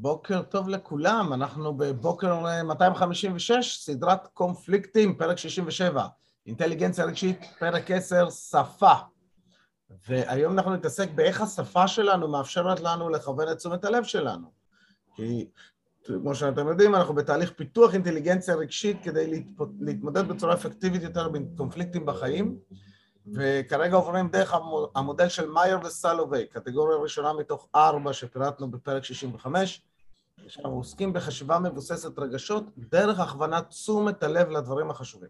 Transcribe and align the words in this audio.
בוקר 0.00 0.42
טוב 0.42 0.68
לכולם, 0.68 1.32
אנחנו 1.32 1.74
בבוקר 1.76 2.62
256, 2.64 3.76
סדרת 3.84 4.26
קונפליקטים, 4.26 5.18
פרק 5.18 5.38
67, 5.38 6.06
אינטליגנציה 6.46 7.04
רגשית, 7.04 7.40
פרק 7.58 7.90
10, 7.90 8.30
שפה. 8.30 8.92
והיום 10.08 10.52
אנחנו 10.52 10.72
נתעסק 10.72 11.10
באיך 11.14 11.40
השפה 11.40 11.88
שלנו 11.88 12.28
מאפשרת 12.28 12.80
לנו 12.80 13.08
לכוון 13.08 13.52
את 13.52 13.56
תשומת 13.56 13.84
הלב 13.84 14.04
שלנו. 14.04 14.50
כי 15.14 15.50
כמו 16.04 16.34
שאתם 16.34 16.68
יודעים, 16.68 16.94
אנחנו 16.94 17.14
בתהליך 17.14 17.52
פיתוח 17.56 17.94
אינטליגנציה 17.94 18.54
רגשית 18.54 18.96
כדי 19.02 19.44
להתמודד 19.80 20.28
בצורה 20.28 20.54
אפקטיבית 20.54 21.02
יותר 21.02 21.28
בקונפליקטים 21.28 22.06
בחיים, 22.06 22.58
וכרגע 23.34 23.96
עוברים 23.96 24.28
דרך 24.28 24.54
המודל 24.94 25.28
של 25.28 25.48
מאייר 25.48 25.78
וסלובי, 25.84 26.46
קטגוריה 26.46 26.98
ראשונה 26.98 27.32
מתוך 27.32 27.68
ארבע 27.74 28.12
שפירטנו 28.12 28.70
בפרק 28.70 29.04
65, 29.04 29.82
שאנחנו 30.50 30.76
עוסקים 30.76 31.12
בחשיבה 31.12 31.58
מבוססת 31.58 32.18
רגשות 32.18 32.64
דרך 32.76 33.20
הכוונת 33.20 33.68
תשומת 33.68 34.22
הלב 34.22 34.48
לדברים 34.48 34.90
החשובים. 34.90 35.28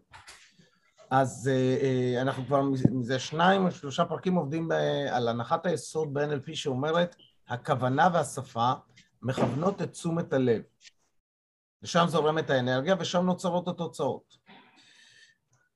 אז 1.09 1.49
uh, 1.53 2.21
אנחנו 2.21 2.45
כבר 2.45 2.61
מזה 2.91 3.19
שניים 3.19 3.65
או 3.65 3.71
שלושה 3.71 4.05
פרקים 4.05 4.35
עובדים 4.35 4.71
uh, 4.71 4.75
על 5.11 5.27
הנחת 5.27 5.65
היסוד 5.65 6.13
ב-NLP 6.13 6.55
שאומרת 6.55 7.15
הכוונה 7.47 8.09
והשפה 8.13 8.73
מכוונות 9.21 9.81
את 9.81 9.91
תשומת 9.91 10.33
הלב. 10.33 10.61
ושם 11.83 12.05
זורמת 12.07 12.49
האנרגיה 12.49 12.95
ושם 12.99 13.25
נוצרות 13.25 13.67
התוצאות. 13.67 14.37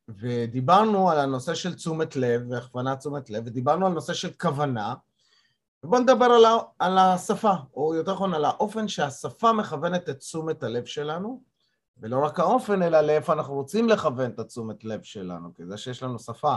ודיברנו 0.07 1.09
על 1.09 1.19
הנושא 1.19 1.55
של 1.55 1.75
תשומת 1.75 2.15
לב 2.15 2.41
והכוונת 2.49 2.99
תשומת 2.99 3.29
לב, 3.29 3.43
ודיברנו 3.45 3.85
על 3.85 3.93
נושא 3.93 4.13
של 4.13 4.33
כוונה, 4.33 4.93
ובואו 5.85 6.01
נדבר 6.01 6.25
על, 6.25 6.45
ה, 6.45 6.57
על 6.79 6.97
השפה, 6.97 7.53
או 7.73 7.95
יותר 7.95 8.11
נכון 8.13 8.33
על 8.33 8.45
האופן 8.45 8.87
שהשפה 8.87 9.53
מכוונת 9.53 10.09
את 10.09 10.19
תשומת 10.19 10.63
הלב 10.63 10.85
שלנו, 10.85 11.43
ולא 11.97 12.25
רק 12.25 12.39
האופן, 12.39 12.83
אלא 12.83 13.01
לאיפה 13.01 13.33
אנחנו 13.33 13.53
רוצים 13.53 13.89
לכוון 13.89 14.31
את 14.31 14.39
התשומת 14.39 14.83
לב 14.83 15.03
שלנו, 15.03 15.53
כי 15.53 15.65
זה 15.65 15.77
שיש 15.77 16.03
לנו 16.03 16.19
שפה, 16.19 16.55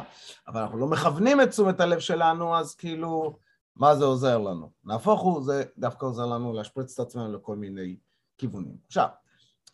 אבל 0.49 0.61
אנחנו 0.61 0.79
לא 0.79 0.87
מכוונים 0.87 1.41
את 1.41 1.51
תשומת 1.51 1.81
הלב 1.81 1.99
שלנו, 1.99 2.57
אז 2.57 2.75
כאילו, 2.75 3.39
מה 3.77 3.97
זה 3.97 4.05
עוזר 4.05 4.39
לנו? 4.39 4.71
נהפוך 4.85 5.21
הוא, 5.21 5.43
זה 5.43 5.65
דווקא 5.79 6.07
עוזר 6.07 6.27
לנו 6.27 6.53
להשפריץ 6.53 7.01
את 7.01 7.07
עצמנו 7.07 7.33
לכל 7.33 7.57
מיני 7.57 7.97
כיוונים. 8.39 8.77
עכשיו, 8.87 9.09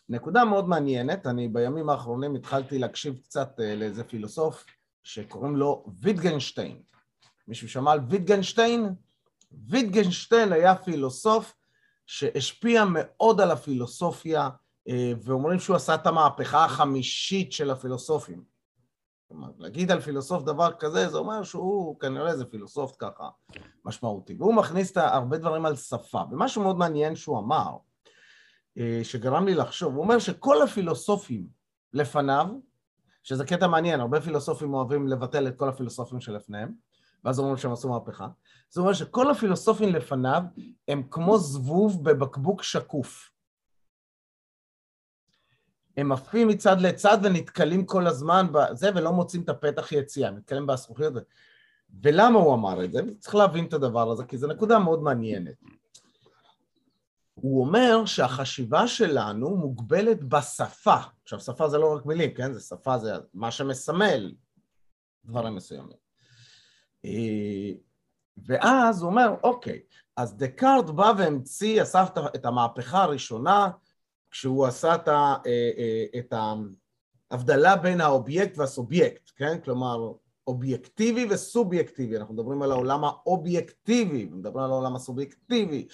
נקודה 0.09 0.45
מאוד 0.45 0.69
מעניינת, 0.69 1.27
אני 1.27 1.49
בימים 1.49 1.91
האחרונים 1.91 2.35
התחלתי 2.35 2.79
להקשיב 2.79 3.19
קצת 3.23 3.61
אה, 3.61 3.75
לאיזה 3.75 4.05
פילוסוף 4.05 4.65
שקוראים 5.03 5.57
לו 5.57 5.87
ויטגנשטיין. 6.01 6.83
מישהו 7.49 7.69
שמע 7.69 7.93
על 7.93 8.01
ויטגנשטיין? 8.09 8.95
ויטגנשטיין 9.69 10.53
היה 10.53 10.75
פילוסוף 10.75 11.55
שהשפיע 12.07 12.85
מאוד 12.89 13.41
על 13.41 13.51
הפילוסופיה, 13.51 14.49
אה, 14.89 15.13
ואומרים 15.23 15.59
שהוא 15.59 15.77
עשה 15.77 15.95
את 15.95 16.07
המהפכה 16.07 16.65
החמישית 16.65 17.53
של 17.53 17.71
הפילוסופים. 17.71 18.45
כלומר, 19.29 19.49
להגיד 19.59 19.91
על 19.91 20.01
פילוסוף 20.01 20.43
דבר 20.43 20.73
כזה, 20.79 21.09
זה 21.09 21.19
אומר 21.19 21.43
שהוא 21.43 22.01
כנראה 22.01 22.31
איזה 22.31 22.45
פילוסוף 22.45 22.97
ככה 22.99 23.29
משמעותי. 23.85 24.35
והוא 24.39 24.55
מכניס 24.55 24.97
הרבה 24.97 25.39
דברים 25.39 25.67
על 25.67 25.77
שפה, 25.77 26.21
ומשהו 26.31 26.63
מאוד 26.63 26.77
מעניין 26.77 27.17
שהוא 27.17 27.39
אמר, 27.39 27.77
אה, 28.79 29.01
שגרם 29.03 29.47
לי 29.47 29.55
לחשוב, 29.55 29.95
הוא 29.95 30.03
אומר 30.03 30.19
שכל 30.19 30.63
הפילוסופים 30.63 31.47
לפניו, 31.93 32.47
שזה 33.23 33.45
קטע 33.45 33.67
מעניין, 33.67 34.01
הרבה 34.01 34.21
פילוסופים 34.21 34.75
אוהבים 34.75 35.09
לבטל 35.09 35.49
את 35.49 35.59
כל 35.59 35.69
הפילוסופים 35.69 36.21
שלפניהם, 36.21 36.75
ואז 37.25 37.39
אומרים 37.39 37.57
שהם 37.57 37.73
עשו 37.73 37.89
מהפכה. 37.89 38.29
זה 38.71 38.81
אומר 38.81 38.93
שכל 38.93 39.31
הפילוסופים 39.31 39.89
לפניו 39.89 40.43
הם 40.89 41.03
כמו 41.11 41.39
זבוב 41.39 42.05
בבקבוק 42.05 42.63
שקוף. 42.63 43.31
הם 45.97 46.13
עפים 46.13 46.49
מצד 46.49 46.81
לצד 46.81 47.19
ונתקלים 47.23 47.87
כל 47.87 48.07
הזמן 48.07 48.47
בזה 48.53 48.91
ולא 48.95 49.13
מוצאים 49.13 49.43
את 49.43 49.49
הפתח 49.49 49.93
יציאה, 49.93 50.31
נתקלים 50.31 50.67
בזכוכיות. 50.67 51.15
ולמה 52.03 52.39
הוא 52.39 52.55
אמר 52.55 52.85
את 52.85 52.93
זה? 52.93 53.01
צריך 53.19 53.35
להבין 53.35 53.65
את 53.65 53.73
הדבר 53.73 54.11
הזה, 54.11 54.25
כי 54.25 54.39
זו 54.39 54.47
נקודה 54.47 54.79
מאוד 54.79 55.03
מעניינת. 55.03 55.55
הוא 57.35 57.65
אומר 57.65 58.05
שהחשיבה 58.05 58.89
שלנו 58.89 59.57
מוגבלת 59.57 60.25
בשפה. 60.25 60.97
עכשיו, 61.23 61.41
שפה 61.41 61.69
זה 61.69 61.79
לא 61.79 61.97
רק 61.97 62.07
מילים, 62.07 62.35
כן? 62.35 62.53
זה 62.53 62.61
שפה, 62.61 62.99
זה 62.99 63.13
מה 63.35 63.51
שמסמל 63.51 64.35
דברים 65.25 65.55
מסוימים. 65.55 66.04
אה, 67.05 67.71
ואז 68.47 69.03
הוא 69.03 69.11
אומר, 69.11 69.35
אוקיי, 69.43 69.81
אז 70.17 70.37
דקארט 70.37 70.85
בא 70.85 71.13
והמציא, 71.19 71.83
אסף 71.83 72.09
את 72.35 72.45
המהפכה 72.47 73.03
הראשונה, 73.03 73.71
כשהוא 74.31 74.67
עשה 74.67 74.97
אה, 75.09 75.35
אה, 75.47 76.05
את 76.19 76.35
ההבדלה 77.31 77.77
בין 77.77 78.01
האובייקט 78.01 78.59
והסובייקט, 78.59 79.31
כן? 79.37 79.61
כלומר, 79.65 80.13
אובייקטיבי 80.47 81.27
וסובייקטיבי, 81.31 82.17
אנחנו 82.17 82.35
מדברים 82.35 82.63
על 82.63 82.73
העולם 82.73 83.05
האובייקטיבי, 83.05 84.29
מדברים 84.33 84.65
על 84.65 84.71
העולם 84.71 84.97
הסובייקטיבי, 84.97 85.87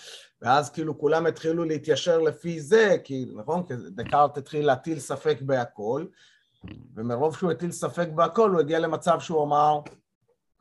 ואז 0.43 0.71
כאילו 0.71 0.99
כולם 0.99 1.27
התחילו 1.27 1.65
להתיישר 1.65 2.19
לפי 2.19 2.61
זה, 2.61 2.97
כי 3.05 3.27
נכון? 3.37 3.67
כי 3.67 3.75
דקארט 3.91 4.39
התחיל 4.39 4.67
להטיל 4.67 4.99
ספק 4.99 5.39
בהכל, 5.43 6.07
ומרוב 6.95 7.37
שהוא 7.37 7.51
הטיל 7.51 7.73
ספק 7.73 8.09
בהכל, 8.15 8.51
הוא 8.51 8.61
הגיע 8.61 8.79
למצב 8.79 9.21
שהוא 9.21 9.43
אמר, 9.43 9.81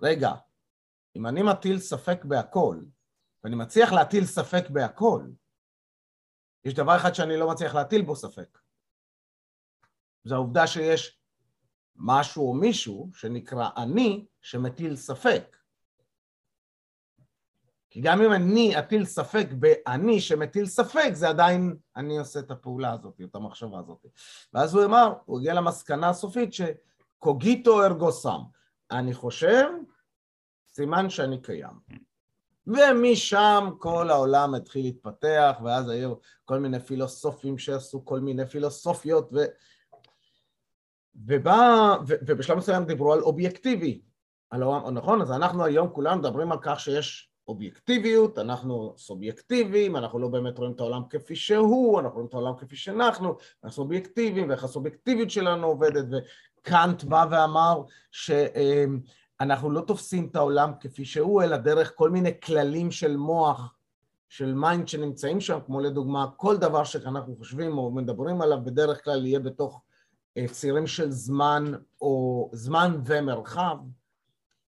רגע, 0.02 0.32
אם 1.16 1.28
אני 1.28 1.42
מטיל 1.44 1.80
ספק 1.80 2.26
בהכל, 2.26 2.80
ואני 3.44 3.56
מצליח 3.56 3.92
להטיל 3.92 4.26
ספק 4.26 4.70
בהכל, 4.70 5.28
יש 6.66 6.74
דבר 6.74 6.98
אחד 6.98 7.16
שאני 7.16 7.38
לא 7.38 7.50
מצליח 7.50 7.76
להטיל 7.76 8.02
בו 8.02 8.16
ספק. 8.16 8.60
זה 10.24 10.36
העובדה 10.36 10.68
שיש 10.68 11.20
משהו 11.96 12.50
או 12.50 12.54
מישהו 12.54 13.10
שנקרא 13.14 13.70
אני 13.78 14.26
שמטיל 14.42 14.96
ספק. 14.96 15.58
כי 17.90 18.02
גם 18.02 18.22
אם 18.22 18.34
אני 18.34 18.80
אטיל 18.80 19.06
ספק 19.06 19.48
באני 19.52 20.22
שמטיל 20.22 20.66
ספק, 20.66 21.10
זה 21.14 21.30
עדיין 21.30 21.78
אני 21.96 22.20
עושה 22.20 22.40
את 22.40 22.52
הפעולה 22.52 22.94
הזאת, 22.94 23.22
את 23.24 23.36
המחשבה 23.36 23.80
הזאת. 23.80 24.06
ואז 24.54 24.76
הוא 24.76 24.86
אמר, 24.86 25.14
הוא 25.26 25.40
הגיע 25.40 25.54
למסקנה 25.54 26.10
הסופית 26.10 26.50
שקוגיטו 26.54 27.84
ארגו 27.84 28.12
סם. 28.12 28.40
אני 28.92 29.14
חושב, 29.14 29.66
סימן 30.68 31.10
שאני 31.10 31.42
קיים. 31.42 31.80
ומשם 32.68 33.70
כל 33.80 34.10
העולם 34.10 34.56
התחיל 34.56 34.86
להתפתח, 34.86 35.60
ואז 35.64 35.90
היו 35.90 36.14
כל 36.46 36.60
מיני 36.60 36.80
פילוסופים 36.80 37.58
שעשו 37.58 38.06
כל 38.06 38.20
מיני 38.20 38.46
פילוסופיות, 38.46 39.30
ו... 39.34 39.38
ובא, 41.16 41.96
ו, 42.08 42.14
ובשלב 42.28 42.58
מסוים 42.58 42.86
דיברו 42.86 43.14
על 43.14 43.22
אובייקטיבי, 43.22 44.02
על, 44.50 44.64
נכון? 44.92 45.22
אז 45.22 45.32
אנחנו 45.32 45.66
היום 45.66 45.90
כולנו 45.90 46.20
מדברים 46.20 46.52
על 46.52 46.58
כך 46.62 46.80
שיש 46.80 47.30
אובייקטיביות, 47.48 48.40
אנחנו 48.40 48.94
סובייקטיביים, 48.98 49.96
אנחנו 49.96 50.20
לא 50.20 50.28
באמת 50.28 50.58
רואים 50.58 50.74
את 50.74 50.80
העולם 50.80 51.02
כפי 51.10 51.36
שהוא, 51.36 52.00
אנחנו 52.00 52.16
רואים 52.16 52.28
את 52.28 52.34
העולם 52.34 52.54
כפי 52.58 52.76
שאנחנו, 52.76 53.36
אנחנו 53.64 53.76
סובייקטיביים 53.76 54.50
ואיך 54.50 54.64
הסובייקטיביות 54.64 55.30
שלנו 55.30 55.68
עובדת, 55.68 56.06
וקאנט 56.60 57.04
בא 57.04 57.26
ואמר 57.32 57.84
שאנחנו 58.12 59.72
לא 59.72 59.82
תופסים 59.82 60.28
את 60.32 60.36
העולם 60.36 60.72
כפי 60.80 61.06
שהוא, 61.06 61.44
אלא 61.44 61.58
דרך 61.58 61.92
כל 61.96 62.10
מיני 62.10 62.42
כללים 62.42 62.92
של 62.92 63.18
מוח, 63.18 63.74
של 64.30 64.54
mind 64.54 64.88
שנמצאים 64.88 65.42
שם, 65.42 65.60
כמו 65.66 65.80
לדוגמה, 65.80 66.26
כל 66.38 66.58
דבר 66.58 66.84
שאנחנו 66.84 67.36
חושבים 67.36 67.78
או 67.78 67.92
מדברים 67.92 68.42
עליו 68.42 68.58
בדרך 68.64 69.04
כלל 69.04 69.26
יהיה 69.26 69.40
בתוך 69.40 69.82
צירים 70.52 70.88
של 70.88 71.12
זמן 71.12 71.64
או 72.02 72.50
זמן 72.54 73.02
ומרחב, 73.06 73.78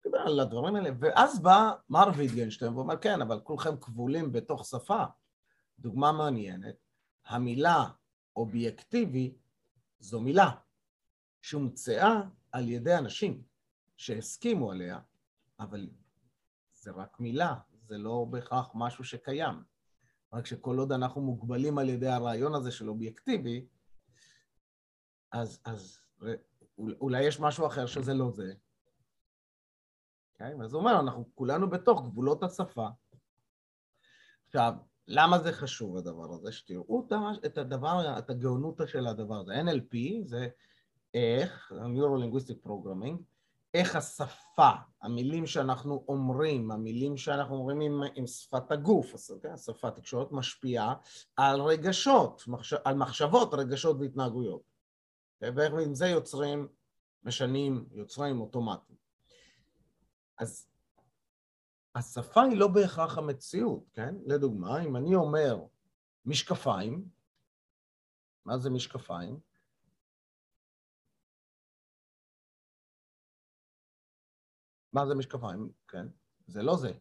דיבר 0.05 0.19
על 0.19 0.41
הדברים 0.41 0.76
האלה, 0.76 0.90
ואז 0.99 1.43
בא 1.43 1.70
מר 1.90 2.08
ויטגנשטיין 2.17 2.75
ואומר, 2.75 2.96
כן, 2.96 3.23
אבל 3.23 3.40
כולכם 3.40 3.76
כבולים 3.76 4.32
בתוך 4.32 4.64
שפה. 4.64 5.05
דוגמה 5.79 6.12
מעניינת, 6.12 6.75
המילה 7.26 7.85
אובייקטיבי 8.37 9.35
זו 10.00 10.20
מילה 10.20 10.50
שהומצאה 11.43 12.20
על 12.52 12.69
ידי 12.69 12.94
אנשים 12.94 13.43
שהסכימו 13.96 14.70
עליה, 14.70 14.99
אבל 15.61 15.88
זה 16.73 16.90
רק 16.90 17.20
מילה, 17.20 17.55
זה 17.87 17.99
לא 17.99 18.26
בהכרח 18.31 18.70
משהו 18.75 19.05
שקיים. 19.05 19.62
רק 20.32 20.46
שכל 20.46 20.79
עוד 20.79 20.93
אנחנו 20.93 21.20
מוגבלים 21.20 21.79
על 21.79 21.88
ידי 21.88 22.08
הרעיון 22.08 22.55
הזה 22.55 22.70
של 22.70 22.88
אובייקטיבי, 22.88 23.67
אז, 25.32 25.61
אז 25.64 26.00
אולי 26.79 27.25
יש 27.25 27.40
משהו 27.40 27.67
אחר 27.67 27.87
שזה 27.87 28.14
לא 28.14 28.31
זה. 28.31 28.52
Okay? 28.52 28.69
אוקיי? 30.32 30.64
אז 30.64 30.73
הוא 30.73 30.81
אומר, 30.81 31.00
אנחנו 31.00 31.29
כולנו 31.35 31.70
בתוך 31.70 32.02
גבולות 32.05 32.43
השפה. 32.43 32.88
עכשיו, 34.46 34.75
למה 35.06 35.38
זה 35.38 35.52
חשוב 35.52 35.96
הדבר 35.96 36.32
הזה? 36.35 36.52
שתראו 36.52 37.06
את 37.46 37.58
הדבר, 37.58 38.19
את 38.19 38.31
הגאונות 38.31 38.81
של 38.87 39.06
הדבר 39.06 39.35
הזה. 39.35 39.52
NLP 39.62 39.96
זה 40.25 40.49
איך, 41.14 41.72
Neuro-Linguistic 41.72 42.66
Programming, 42.66 43.22
איך 43.75 43.96
השפה, 43.96 44.70
המילים 45.02 45.46
שאנחנו 45.46 46.05
אומרים, 46.08 46.70
המילים 46.70 47.16
שאנחנו 47.16 47.56
אומרים 47.56 47.81
עם, 47.81 48.02
עם 48.14 48.26
שפת 48.26 48.72
הגוף, 48.72 49.14
כן, 49.43 49.56
שפת 49.56 49.96
תקשורת 49.96 50.32
משפיעה 50.32 50.94
על 51.37 51.60
רגשות, 51.60 52.43
מחש... 52.46 52.72
על 52.72 52.94
מחשבות, 52.94 53.55
רגשות 53.55 53.96
והתנהגויות. 54.00 54.62
ואיך 55.40 55.72
עם 55.84 55.94
זה 55.94 56.06
יוצרים, 56.06 56.69
משנים, 57.25 57.87
יוצרים 57.93 58.40
אוטומטיים. 58.40 58.99
אז 60.38 60.66
השפה 61.94 62.43
היא 62.43 62.56
לא 62.56 62.69
בהכרח 62.69 63.19
המציאות, 63.19 63.90
כן? 63.94 64.14
לדוגמה, 64.26 64.82
אם 64.82 64.96
אני 64.96 65.14
אומר 65.14 65.64
משקפיים, 66.25 67.08
מה 68.44 68.58
זה 68.58 68.70
משקפיים? 68.70 69.48
מה 74.99 75.06
זה 75.06 75.15
משקפיים? 75.15 75.69
כן, 75.89 76.06
זה 76.47 76.62
לא 76.62 76.77
זה. 76.77 76.93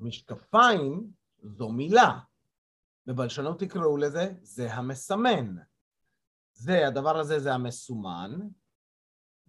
משקפיים 0.00 1.10
זו 1.42 1.68
מילה. 1.68 2.18
בבלשנות 3.06 3.60
תקראו 3.60 3.96
לזה, 3.96 4.32
זה 4.42 4.74
המסמן. 4.74 5.56
זה, 6.52 6.86
הדבר 6.88 7.18
הזה 7.18 7.38
זה 7.38 7.54
המסומן, 7.54 8.38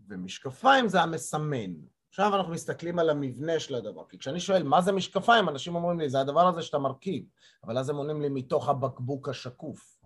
ומשקפיים 0.08 0.88
זה 0.88 1.02
המסמן. 1.02 1.74
עכשיו 2.10 2.36
אנחנו 2.36 2.54
מסתכלים 2.54 3.00
על 3.00 3.10
המבנה 3.10 3.60
של 3.60 3.76
הדבר, 3.76 4.08
כי 4.10 4.18
כשאני 4.18 4.40
שואל 4.40 4.64
מה 4.64 4.82
זה 4.82 4.92
משקפיים, 4.92 5.50
אנשים 5.50 5.76
אומרים 5.76 6.00
לי, 6.00 6.10
זה 6.10 6.20
הדבר 6.20 6.48
הזה 6.48 6.62
שאתה 6.62 6.78
מרכיב, 6.78 7.26
אבל 7.64 7.78
אז 7.78 7.90
הם 7.90 7.96
עונים 7.96 8.22
לי 8.22 8.30
מתוך 8.30 8.70
הבקבוק 8.70 9.30
השקוף. 9.30 10.01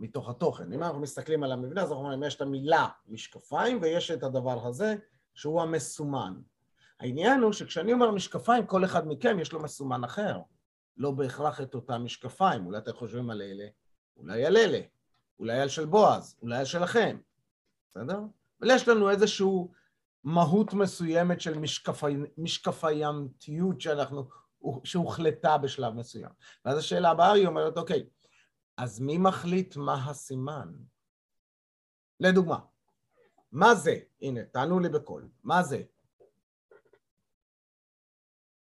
מתוך 0.00 0.28
התוכן. 0.28 0.72
אם 0.72 0.82
אנחנו 0.82 1.00
מסתכלים 1.00 1.42
על 1.42 1.52
המבנה, 1.52 1.82
אז 1.82 1.88
אנחנו 1.88 2.04
אומרים, 2.04 2.22
יש 2.22 2.34
את 2.34 2.40
המילה 2.40 2.88
משקפיים 3.08 3.78
ויש 3.82 4.10
את 4.10 4.22
הדבר 4.22 4.66
הזה 4.66 4.94
שהוא 5.34 5.62
המסומן. 5.62 6.34
העניין 7.00 7.40
הוא 7.40 7.52
שכשאני 7.52 7.92
אומר 7.92 8.10
משקפיים, 8.10 8.66
כל 8.66 8.84
אחד 8.84 9.08
מכם 9.08 9.38
יש 9.40 9.52
לו 9.52 9.62
מסומן 9.62 10.04
אחר. 10.04 10.38
לא 10.96 11.10
בהכרח 11.10 11.60
את 11.60 11.74
אותם 11.74 12.04
משקפיים. 12.04 12.66
אולי 12.66 12.78
אתם 12.78 12.92
חושבים 12.92 13.30
על 13.30 13.42
אלה, 13.42 13.66
אולי 14.16 14.46
על 14.46 14.56
אלה, 14.56 14.80
אולי 15.38 15.60
על 15.60 15.68
של 15.68 15.84
בועז, 15.86 16.36
אולי 16.42 16.58
על 16.58 16.64
שלכם, 16.64 17.18
בסדר? 17.90 18.20
אבל 18.60 18.70
יש 18.70 18.88
לנו 18.88 19.10
איזושהי 19.10 19.46
מהות 20.24 20.74
מסוימת 20.74 21.40
של 21.40 21.58
משקפי, 21.58 22.16
משקפיימתיות 22.38 23.80
שאנחנו, 23.80 24.28
שהוחלטה 24.84 25.58
בשלב 25.58 25.94
מסוים. 25.94 26.30
ואז 26.64 26.78
השאלה 26.78 27.10
הבאה 27.10 27.32
היא 27.32 27.46
אומרת, 27.46 27.76
אוקיי, 27.78 28.06
אז 28.82 29.00
מי 29.00 29.18
מחליט 29.18 29.76
מה 29.76 30.10
הסימן? 30.10 30.72
לדוגמה, 32.20 32.58
מה 33.52 33.74
זה? 33.74 33.96
הנה, 34.22 34.44
תענו 34.44 34.80
לי 34.80 34.88
בקול. 34.88 35.28
מה 35.44 35.62
זה? 35.62 35.82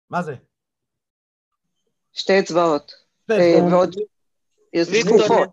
מה 0.09 0.21
זה? 0.21 0.35
שתי 2.13 2.39
אצבעות. 2.39 2.91
אה, 3.31 3.35
ועוד 3.71 3.95
זקופות. 4.81 5.49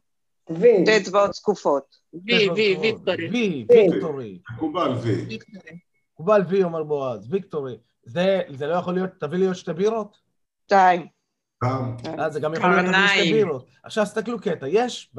שתי 0.48 0.96
אצבעות 1.02 1.34
זקופות. 1.34 1.96
וי, 2.12 2.50
וי, 2.50 2.76
ויקטורי. 2.80 3.28
וי, 3.30 3.66
ויקטורי. 3.68 4.42
מקובל 4.54 4.92
וי. 5.02 5.38
מקובל 6.12 6.40
וי, 6.48 6.62
אומר 6.62 6.82
בועז, 6.82 7.32
ויקטורי. 7.32 7.78
זה 8.04 8.66
לא 8.66 8.74
יכול 8.74 8.94
להיות, 8.94 9.10
תביא 9.20 9.38
לי 9.38 9.46
עוד 9.46 9.54
שתי 9.54 9.72
בירות? 9.72 10.18
שתיים. 10.64 11.06
פעם. 11.62 11.96
אה, 12.18 12.30
זה 12.30 12.40
גם 12.40 12.54
יכול 12.54 12.70
להיות 12.70 12.94
שתי 13.08 13.32
בירות. 13.32 13.66
עכשיו, 13.82 14.04
תסתכלו 14.04 14.40
קטע, 14.40 14.68
יש 14.68 15.14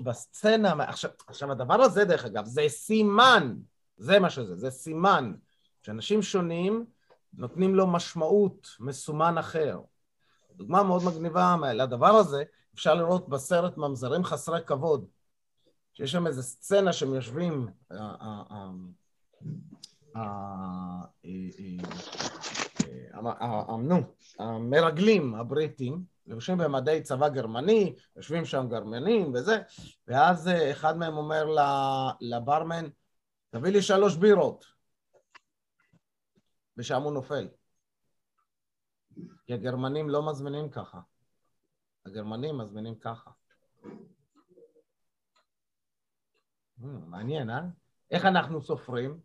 בסצנה, 0.00 0.84
עכשיו, 0.88 1.10
עכשיו 1.26 1.52
הדבר 1.52 1.74
הזה, 1.74 2.04
דרך 2.04 2.24
אגב, 2.24 2.44
זה 2.44 2.64
סימן, 2.68 3.54
זה 3.96 4.18
מה 4.18 4.30
שזה, 4.30 4.56
זה 4.56 4.70
סימן, 4.70 5.32
שאנשים 5.82 6.22
שונים 6.22 6.84
נותנים 7.34 7.74
לו 7.74 7.86
משמעות, 7.86 8.68
מסומן 8.80 9.38
אחר. 9.38 9.80
דוגמה 10.56 10.82
מאוד 10.82 11.04
מגניבה 11.04 11.56
לדבר 11.74 12.14
הזה, 12.14 12.42
אפשר 12.74 12.94
לראות 12.94 13.28
בסרט 13.28 13.76
ממזרים 13.76 14.24
חסרי 14.24 14.60
כבוד, 14.66 15.04
שיש 15.92 16.12
שם 16.12 16.26
איזו 16.26 16.42
סצנה 16.42 16.92
שהם 16.92 17.14
יושבים, 17.14 17.68
נו, 23.82 23.96
המרגלים 24.38 25.34
הבריטים, 25.34 26.04
לבושים 26.26 26.58
במדי 26.58 27.02
צבא 27.02 27.28
גרמני, 27.28 27.94
יושבים 28.16 28.44
שם 28.44 28.66
גרמנים 28.68 29.32
וזה, 29.34 29.58
ואז 30.08 30.50
אחד 30.72 30.96
מהם 30.96 31.16
אומר 31.16 31.44
לברמן, 32.20 32.84
תביא 33.50 33.72
לי 33.72 33.82
שלוש 33.82 34.16
בירות. 34.16 34.64
ושם 36.76 37.02
הוא 37.02 37.12
נופל. 37.12 37.48
כי 39.46 39.54
הגרמנים 39.54 40.10
לא 40.10 40.30
מזמינים 40.30 40.70
ככה. 40.70 41.00
הגרמנים 42.06 42.58
מזמינים 42.58 42.94
ככה. 42.94 43.30
Hmm, 46.80 47.06
מעניין, 47.06 47.50
אה? 47.50 47.60
איך 48.10 48.24
אנחנו 48.24 48.62
סופרים? 48.62 49.20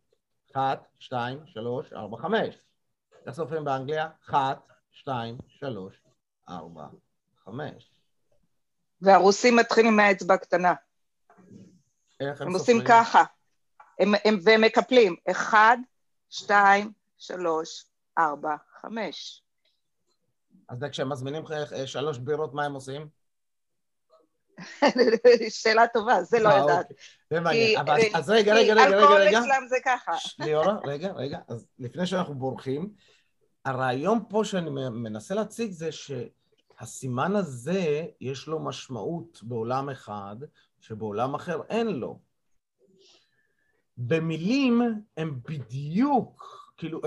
אחת, 0.54 0.88
שתיים, 1.00 1.40
שלוש, 1.46 1.94
ארבע, 1.94 2.18
חמש. 2.18 2.56
איך 3.26 3.36
סופרים 3.36 3.66
באנגליה? 3.66 4.10
אחת, 4.26 4.60
שתיים, 4.92 5.38
שלוש, 5.48 5.96
ארבע, 6.50 6.88
חמש. 7.46 7.92
והרוסים 9.02 9.56
מתחילים 9.56 9.96
מהאצבע 9.96 10.34
הקטנה. 10.34 10.74
איך 12.20 12.42
הם, 12.42 12.48
הם? 12.48 12.54
עושים 12.54 12.78
ככה, 12.88 13.24
הם, 14.00 14.12
הם, 14.26 14.38
והם 14.44 14.62
מקפלים 14.62 15.16
אחד, 15.32 15.78
שתיים, 16.30 16.92
שלוש, 17.18 17.86
ארבע, 18.18 18.56
חמש. 18.82 19.44
אז 20.70 20.84
כשהם 20.92 21.10
מזמינים 21.10 21.44
שלוש 21.86 22.18
בירות, 22.18 22.54
מה 22.54 22.66
הם 22.66 22.74
עושים? 22.74 23.08
שאלה 25.50 25.88
טובה, 25.88 26.24
זה 26.24 26.40
לא 26.40 26.50
אה, 26.50 26.58
יודעת. 26.58 26.92
אוקיי. 26.92 26.98
זה 27.30 27.40
מעניין. 27.40 27.80
אז 28.14 28.30
רגע, 28.30 28.54
רגע, 28.54 28.74
רגע, 28.74 28.98
רגע, 28.98 29.08
רגע. 29.08 29.40
אצלם 29.40 29.68
זה 29.68 29.76
ככה. 29.86 30.12
ליאורה, 30.40 30.78
רגע, 30.86 31.12
רגע. 31.12 31.40
אז 31.48 31.68
לפני 31.80 32.06
שאנחנו 32.06 32.36
בורחים, 32.36 32.90
הרעיון 33.66 34.20
פה 34.30 34.42
שאני 34.46 34.70
מנסה 34.90 35.36
להציג 35.36 35.72
זה 35.72 35.90
שהסימן 35.92 37.36
הזה, 37.36 38.06
יש 38.22 38.48
לו 38.48 38.60
משמעות 38.60 39.40
בעולם 39.44 39.90
אחד, 39.90 40.36
שבעולם 40.80 41.36
אחר 41.36 41.62
אין 41.70 41.88
לו. 41.88 42.20
במילים 43.98 44.82
הם 45.18 45.40
בדיוק, 45.50 46.44
כאילו, 46.78 47.02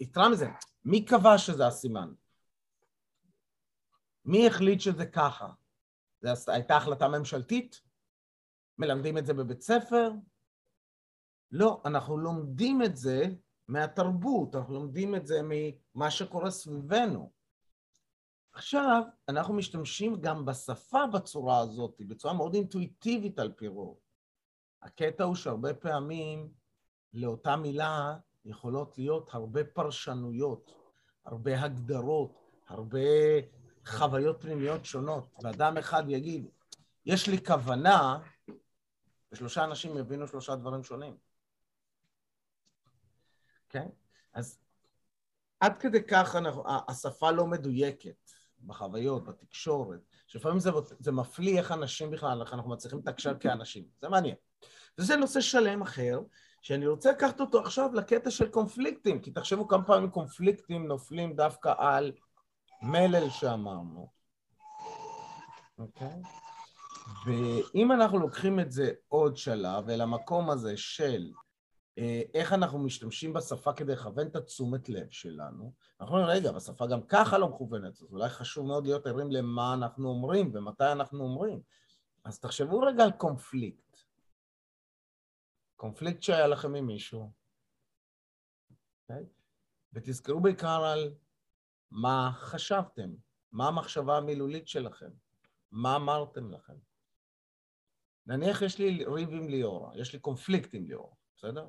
יתרה 0.00 0.28
מזה, 0.28 0.48
מי 0.84 1.04
קבע 1.04 1.38
שזה 1.38 1.66
הסימן? 1.66 2.12
מי 4.24 4.46
החליט 4.46 4.80
שזה 4.80 5.06
ככה? 5.06 5.48
זו 6.22 6.52
הייתה 6.52 6.76
החלטה 6.76 7.08
ממשלתית? 7.08 7.80
מלמדים 8.78 9.18
את 9.18 9.26
זה 9.26 9.34
בבית 9.34 9.60
ספר? 9.60 10.10
לא, 11.50 11.82
אנחנו 11.84 12.18
לומדים 12.18 12.82
את 12.82 12.96
זה 12.96 13.22
מהתרבות, 13.68 14.54
אנחנו 14.54 14.74
לומדים 14.74 15.14
את 15.14 15.26
זה 15.26 15.40
ממה 15.44 16.10
שקורה 16.10 16.50
סביבנו. 16.50 17.32
עכשיו, 18.52 19.02
אנחנו 19.28 19.54
משתמשים 19.54 20.20
גם 20.20 20.44
בשפה 20.44 21.06
בצורה 21.06 21.58
הזאת, 21.58 22.00
בצורה 22.00 22.34
מאוד 22.34 22.54
אינטואיטיבית 22.54 23.38
על 23.38 23.52
פי 23.52 23.66
רוב. 23.68 23.98
הקטע 24.82 25.24
הוא 25.24 25.34
שהרבה 25.34 25.74
פעמים 25.74 26.52
לאותה 27.12 27.56
מילה 27.56 28.16
יכולות 28.44 28.98
להיות 28.98 29.30
הרבה 29.32 29.64
פרשנויות, 29.64 30.74
הרבה 31.24 31.62
הגדרות, 31.62 32.38
הרבה 32.68 32.98
חוויות 33.86 34.40
פנימיות 34.40 34.84
שונות, 34.84 35.34
ואדם 35.42 35.76
אחד 35.76 36.04
יגיד, 36.08 36.46
יש 37.06 37.28
לי 37.28 37.44
כוונה, 37.44 38.18
ושלושה 39.32 39.64
אנשים 39.64 39.98
יבינו 39.98 40.26
שלושה 40.26 40.56
דברים 40.56 40.82
שונים. 40.82 41.16
כן? 43.68 43.88
אז 44.32 44.58
עד 45.60 45.78
כדי 45.78 46.02
כך 46.02 46.36
אנחנו, 46.36 46.64
השפה 46.88 47.30
לא 47.30 47.46
מדויקת 47.46 48.30
בחוויות, 48.66 49.24
בתקשורת, 49.24 50.00
שלפעמים 50.26 50.58
זה, 50.58 50.70
זה 50.98 51.12
מפליא 51.12 51.58
איך 51.58 51.72
אנשים 51.72 52.10
בכלל, 52.10 52.40
איך 52.40 52.54
אנחנו 52.54 52.70
מצליחים 52.70 52.98
לתקשר 52.98 53.38
כאנשים. 53.38 53.84
זה 54.00 54.08
מעניין. 54.08 54.34
וזה 54.98 55.16
נושא 55.16 55.40
שלם 55.40 55.82
אחר, 55.82 56.20
שאני 56.62 56.86
רוצה 56.86 57.12
לקחת 57.12 57.40
אותו 57.40 57.60
עכשיו 57.60 57.90
לקטע 57.94 58.30
של 58.30 58.48
קונפליקטים, 58.48 59.20
כי 59.20 59.30
תחשבו 59.30 59.68
כמה 59.68 59.84
פעמים 59.84 60.10
קונפליקטים 60.10 60.86
נופלים 60.86 61.36
דווקא 61.36 61.74
על 61.78 62.12
מלל 62.82 63.30
שאמרנו, 63.30 64.08
אוקיי? 65.78 66.22
ואם 67.26 67.92
אנחנו 67.92 68.18
לוקחים 68.18 68.60
את 68.60 68.72
זה 68.72 68.92
עוד 69.08 69.36
שלב 69.36 69.88
אל 69.88 70.00
המקום 70.00 70.50
הזה 70.50 70.76
של 70.76 71.32
אה, 71.98 72.22
איך 72.34 72.52
אנחנו 72.52 72.78
משתמשים 72.78 73.32
בשפה 73.32 73.72
כדי 73.72 73.92
לכוון 73.92 74.26
את 74.26 74.36
התשומת 74.36 74.88
לב 74.88 75.10
שלנו, 75.10 75.72
אנחנו 76.00 76.16
אומרים, 76.16 76.36
רגע, 76.36 76.52
בשפה 76.52 76.86
גם 76.86 77.02
ככה 77.02 77.38
לא 77.38 77.48
מכוונת, 77.48 78.02
אז 78.02 78.12
אולי 78.12 78.28
חשוב 78.28 78.66
מאוד 78.66 78.84
להיות 78.84 79.06
ערים 79.06 79.30
למה 79.30 79.74
אנחנו 79.74 80.08
אומרים 80.08 80.50
ומתי 80.54 80.92
אנחנו 80.92 81.24
אומרים. 81.24 81.60
אז 82.24 82.40
תחשבו 82.40 82.80
רגע 82.80 83.04
על 83.04 83.10
קונפליקט. 83.10 84.00
קונפליקט 85.76 86.22
שהיה 86.22 86.46
לכם 86.46 86.74
עם 86.74 86.86
מישהו, 86.86 87.30
okay? 87.30 88.74
אוקיי? 89.02 89.24
ותזכרו 89.92 90.40
בעיקר 90.40 90.84
על 90.84 91.14
מה 91.90 92.30
חשבתם, 92.34 93.10
מה 93.52 93.68
המחשבה 93.68 94.16
המילולית 94.16 94.68
שלכם, 94.68 95.10
מה 95.70 95.96
אמרתם 95.96 96.50
לכם. 96.52 96.76
נניח 98.26 98.62
יש 98.62 98.78
לי 98.78 99.04
ריב 99.04 99.30
עם 99.30 99.48
ליאורה, 99.48 99.98
יש 99.98 100.12
לי 100.12 100.18
קונפליקט 100.18 100.74
עם 100.74 100.86
ליאורה, 100.86 101.14
בסדר? 101.36 101.68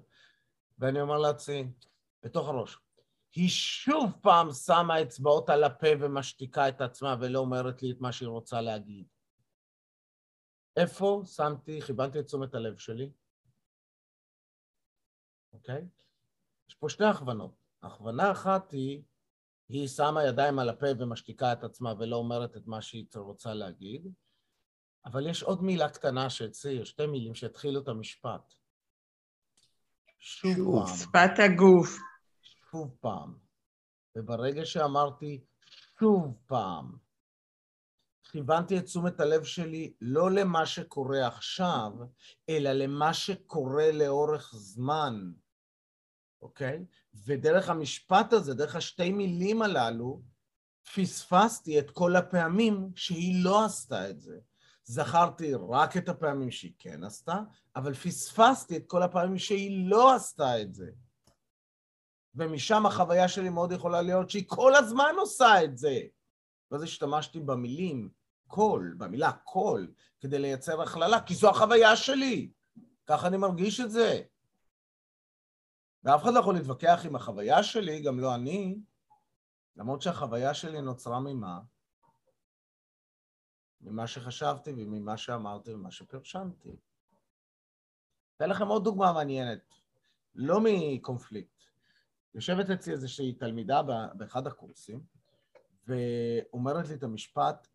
ואני 0.80 1.02
אומר 1.02 1.18
לעצמי, 1.18 1.72
בתוך 2.24 2.48
הראש, 2.48 2.78
היא 3.36 3.50
שוב 3.50 4.12
פעם 4.22 4.52
שמה 4.52 5.02
אצבעות 5.02 5.50
על 5.50 5.64
הפה 5.64 5.88
ומשתיקה 6.00 6.70
את 6.70 6.82
עצמה 6.82 7.16
ולא 7.22 7.40
אומרת 7.40 7.84
לי 7.84 7.92
את 7.92 7.98
מה 8.00 8.12
שהיא 8.12 8.30
רוצה 8.30 8.62
להגיד. 8.62 9.08
איפה 10.78 11.22
שמתי, 11.26 11.82
כיוונתי 11.82 12.20
את 12.20 12.26
תשומת 12.26 12.54
הלב 12.54 12.78
שלי? 12.78 13.12
אוקיי? 15.54 15.88
יש 16.70 16.76
פה 16.76 16.90
שתי 16.90 17.04
הכוונות. 17.04 17.52
הכוונה 17.84 18.32
אחת 18.32 18.72
היא, 18.72 19.04
היא 19.72 19.88
שמה 19.88 20.24
ידיים 20.24 20.60
על 20.60 20.70
הפה 20.70 20.86
ומשתיקה 21.00 21.54
את 21.54 21.64
עצמה 21.64 21.94
ולא 22.00 22.16
אומרת 22.16 22.58
את 22.58 22.68
מה 22.68 22.82
שהיא 22.82 23.06
רוצה 23.16 23.54
להגיד, 23.54 24.08
אבל 25.06 25.28
יש 25.28 25.44
עוד 25.44 25.64
מילה 25.64 25.90
קטנה 25.90 26.30
שאצלי, 26.30 26.72
יש 26.72 26.90
שתי 26.90 27.06
מילים 27.06 27.36
שהתחילו 27.36 27.82
את 27.82 27.88
המשפט. 27.88 28.54
שוב, 30.20 30.56
שוב 30.56 30.86
פעם. 30.86 30.98
שפת 30.98 31.40
הגוף. 31.46 31.98
שוב 32.72 32.96
פעם. 33.00 33.38
וברגע 34.16 34.66
שאמרתי 34.66 35.44
שוב 36.00 36.38
פעם, 36.46 36.98
כיוונתי 38.24 38.78
את 38.78 38.84
תשומת 38.84 39.20
הלב 39.20 39.44
שלי 39.44 39.94
לא 40.02 40.32
למה 40.32 40.66
שקורה 40.66 41.28
עכשיו, 41.28 41.92
אלא 42.50 42.72
למה 42.72 43.14
שקורה 43.14 43.92
לאורך 43.92 44.56
זמן, 44.56 45.32
אוקיי? 46.42 46.86
ודרך 47.26 47.70
המשפט 47.70 48.34
הזה, 48.34 48.54
דרך 48.54 48.76
השתי 48.76 49.12
מילים 49.12 49.62
הללו, 49.62 50.22
פספסתי 50.96 51.80
את 51.80 51.92
כל 51.92 52.16
הפעמים 52.16 52.92
שהיא 52.96 53.44
לא 53.44 53.66
עשתה 53.66 54.10
את 54.10 54.20
זה. 54.20 54.38
זכרתי 54.84 55.54
רק 55.70 55.98
את 55.98 56.10
הפעמים 56.10 56.52
שהיא 56.52 56.74
כן 56.80 57.04
עשתה, 57.04 57.40
אבל 57.76 57.94
פספסתי 57.94 58.78
את 58.78 58.84
כל 58.88 59.04
הפעמים 59.04 59.38
שהיא 59.38 59.90
לא 59.90 60.16
עשתה 60.16 60.62
את 60.62 60.74
זה. 60.74 60.92
ומשם 62.36 62.86
החוויה 62.86 63.28
שלי 63.28 63.50
מאוד 63.50 63.72
יכולה 63.72 64.02
להיות 64.02 64.30
שהיא 64.30 64.44
כל 64.48 64.76
הזמן 64.76 65.14
עושה 65.18 65.64
את 65.64 65.78
זה. 65.78 66.00
ואז 66.72 66.84
השתמשתי 66.84 67.40
במילים 67.40 68.10
קול, 68.48 68.96
במילה 68.98 69.32
קול, 69.32 69.92
כדי 70.20 70.40
לייצר 70.40 70.82
הכללה, 70.82 71.22
כי 71.22 71.36
זו 71.36 71.50
החוויה 71.50 71.96
שלי. 71.96 72.52
ככה 73.08 73.28
אני 73.28 73.38
מרגיש 73.38 73.80
את 73.80 73.92
זה. 73.92 74.22
ואף 76.04 76.24
אחד 76.24 76.34
לא 76.34 76.40
יכול 76.40 76.54
להתווכח 76.54 77.02
עם 77.06 77.16
החוויה 77.16 77.64
שלי, 77.64 78.02
גם 78.02 78.20
לא 78.20 78.36
אני, 78.36 78.80
למרות 79.76 80.02
שהחוויה 80.02 80.54
שלי 80.54 80.82
נוצרה 80.82 81.20
ממה? 81.20 81.60
ממה 83.82 84.08
שחשבתי 84.08 84.72
וממה 84.72 85.18
שאמרתי 85.18 85.74
וממה 85.74 85.92
שפרשנתי. 85.92 86.76
אתן 88.38 88.50
לכם 88.50 88.68
עוד 88.68 88.84
דוגמה 88.84 89.14
מעניינת, 89.14 89.76
לא 90.36 90.60
מקונפליקט. 90.64 91.64
יושבת 92.36 92.70
אצלי 92.70 92.94
איזושהי 92.94 93.34
תלמידה 93.34 93.82
באחד 94.14 94.48
הקורסים, 94.48 95.04
ואומרת 95.88 96.90
לי 96.90 96.96
את 96.96 97.04
המשפט, 97.04 97.68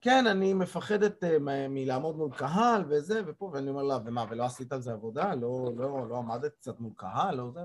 כן, 0.00 0.26
אני 0.30 0.54
מפחדת 0.54 1.24
אה, 1.24 1.36
מלעמוד 1.68 2.16
מול 2.16 2.36
קהל 2.36 2.84
וזה 2.88 3.20
ופה, 3.26 3.50
ואני 3.54 3.70
אומר 3.70 3.82
לה, 3.82 3.98
ומה, 4.04 4.24
ולא 4.30 4.44
עשית 4.44 4.72
על 4.72 4.80
זה 4.80 4.92
עבודה? 4.92 5.34
לא, 5.34 5.70
לא, 5.76 6.08
לא 6.08 6.18
עמדת 6.18 6.54
קצת 6.54 6.80
מול 6.80 6.92
קהל? 6.96 7.34
לא 7.34 7.50
זה? 7.54 7.60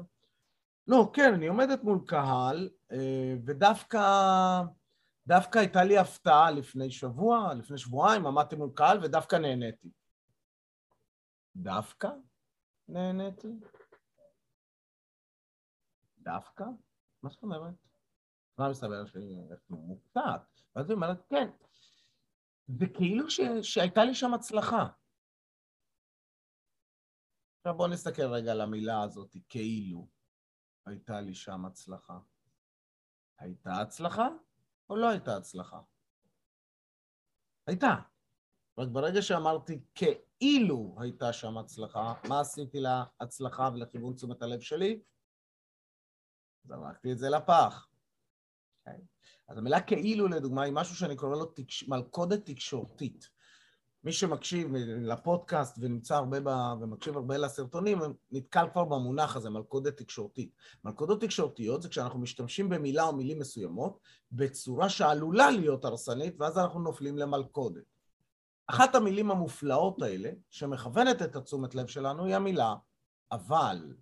לא, 0.87 1.09
כן, 1.13 1.33
אני 1.33 1.47
עומדת 1.47 1.83
מול 1.83 1.99
קהל, 2.05 2.69
ודווקא 3.45 3.99
דווקא 5.27 5.59
הייתה 5.59 5.83
לי 5.83 5.97
הפתעה 5.97 6.51
לפני 6.51 6.91
שבוע, 6.91 7.53
לפני 7.53 7.77
שבועיים, 7.77 8.27
עמדתי 8.27 8.55
מול 8.55 8.69
קהל 8.75 8.99
ודווקא 9.03 9.35
נהניתי. 9.35 9.89
דווקא 11.55 12.09
נהניתי? 12.87 13.47
דווקא? 16.19 16.63
מה 17.23 17.29
זאת 17.29 17.43
אומרת? 17.43 17.73
מה 18.57 18.69
מסתבר 18.69 19.05
שהיא 19.05 19.39
מופתעת? 19.69 20.56
ואז 20.77 20.89
היא 20.89 20.95
אומרת, 20.95 21.25
כן. 21.29 21.49
זה 22.67 22.85
כאילו 22.97 23.29
ש... 23.29 23.39
שהייתה 23.61 24.03
לי 24.03 24.15
שם 24.15 24.33
הצלחה. 24.33 24.87
עכשיו 27.57 27.77
בואו 27.77 27.87
נסתכל 27.87 28.21
רגע 28.21 28.51
על 28.51 28.61
המילה 28.61 29.01
הזאת, 29.01 29.35
כאילו 29.49 30.07
הייתה 30.85 31.21
לי 31.21 31.35
שם 31.35 31.65
הצלחה. 31.65 32.19
הייתה 33.39 33.81
הצלחה 33.81 34.27
או 34.89 34.95
לא 34.95 35.09
הייתה 35.09 35.37
הצלחה? 35.37 35.81
הייתה. 37.67 37.95
רק 38.77 38.87
ברגע 38.91 39.21
שאמרתי 39.21 39.81
כאילו 39.95 40.95
הייתה 40.99 41.33
שם 41.33 41.57
הצלחה, 41.57 42.13
מה 42.29 42.39
עשיתי 42.39 42.79
להצלחה 42.79 43.69
ולכיוון 43.73 44.13
תשומת 44.13 44.41
הלב 44.41 44.59
שלי? 44.59 45.01
זרקתי 46.63 47.11
את 47.11 47.17
זה 47.17 47.29
לפח. 47.29 47.89
Okay. 48.87 49.16
אז 49.47 49.57
המילה 49.57 49.81
כאילו, 49.81 50.27
לדוגמה, 50.27 50.63
היא 50.63 50.73
משהו 50.73 50.95
שאני 50.95 51.15
קורא 51.15 51.35
לו 51.35 51.45
תקש... 51.45 51.87
מלכודת 51.87 52.45
תקשורתית. 52.45 53.29
מי 54.03 54.11
שמקשיב 54.11 54.75
לפודקאסט 55.01 55.77
ונמצא 55.81 56.15
הרבה 56.15 56.39
ב... 56.39 56.47
ומקשיב 56.81 57.17
הרבה 57.17 57.37
לסרטונים, 57.37 57.99
נתקל 58.31 58.65
כבר 58.73 58.83
במונח 58.85 59.35
הזה, 59.35 59.49
מלכודת 59.49 59.97
תקשורתית. 59.97 60.51
מלכודות 60.83 61.21
תקשורתיות 61.21 61.81
זה 61.81 61.89
כשאנחנו 61.89 62.19
משתמשים 62.19 62.69
במילה 62.69 63.03
או 63.03 63.15
מילים 63.15 63.39
מסוימות 63.39 63.99
בצורה 64.31 64.89
שעלולה 64.89 65.51
להיות 65.51 65.85
הרסנית, 65.85 66.35
ואז 66.39 66.57
אנחנו 66.57 66.79
נופלים 66.79 67.17
למלכודת. 67.17 67.83
אחת 68.67 68.95
המילים 68.95 69.31
המופלאות 69.31 70.01
האלה, 70.01 70.29
שמכוונת 70.49 71.21
את 71.21 71.35
התשומת 71.35 71.75
לב 71.75 71.87
שלנו, 71.87 72.25
היא 72.25 72.35
המילה 72.35 72.75
אבל. 73.31 73.93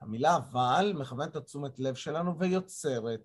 המילה 0.00 0.36
אבל 0.36 0.92
מכוונת 0.96 1.36
את 1.36 1.44
תשומת 1.44 1.78
לב 1.78 1.94
שלנו 1.94 2.38
ויוצרת 2.38 3.20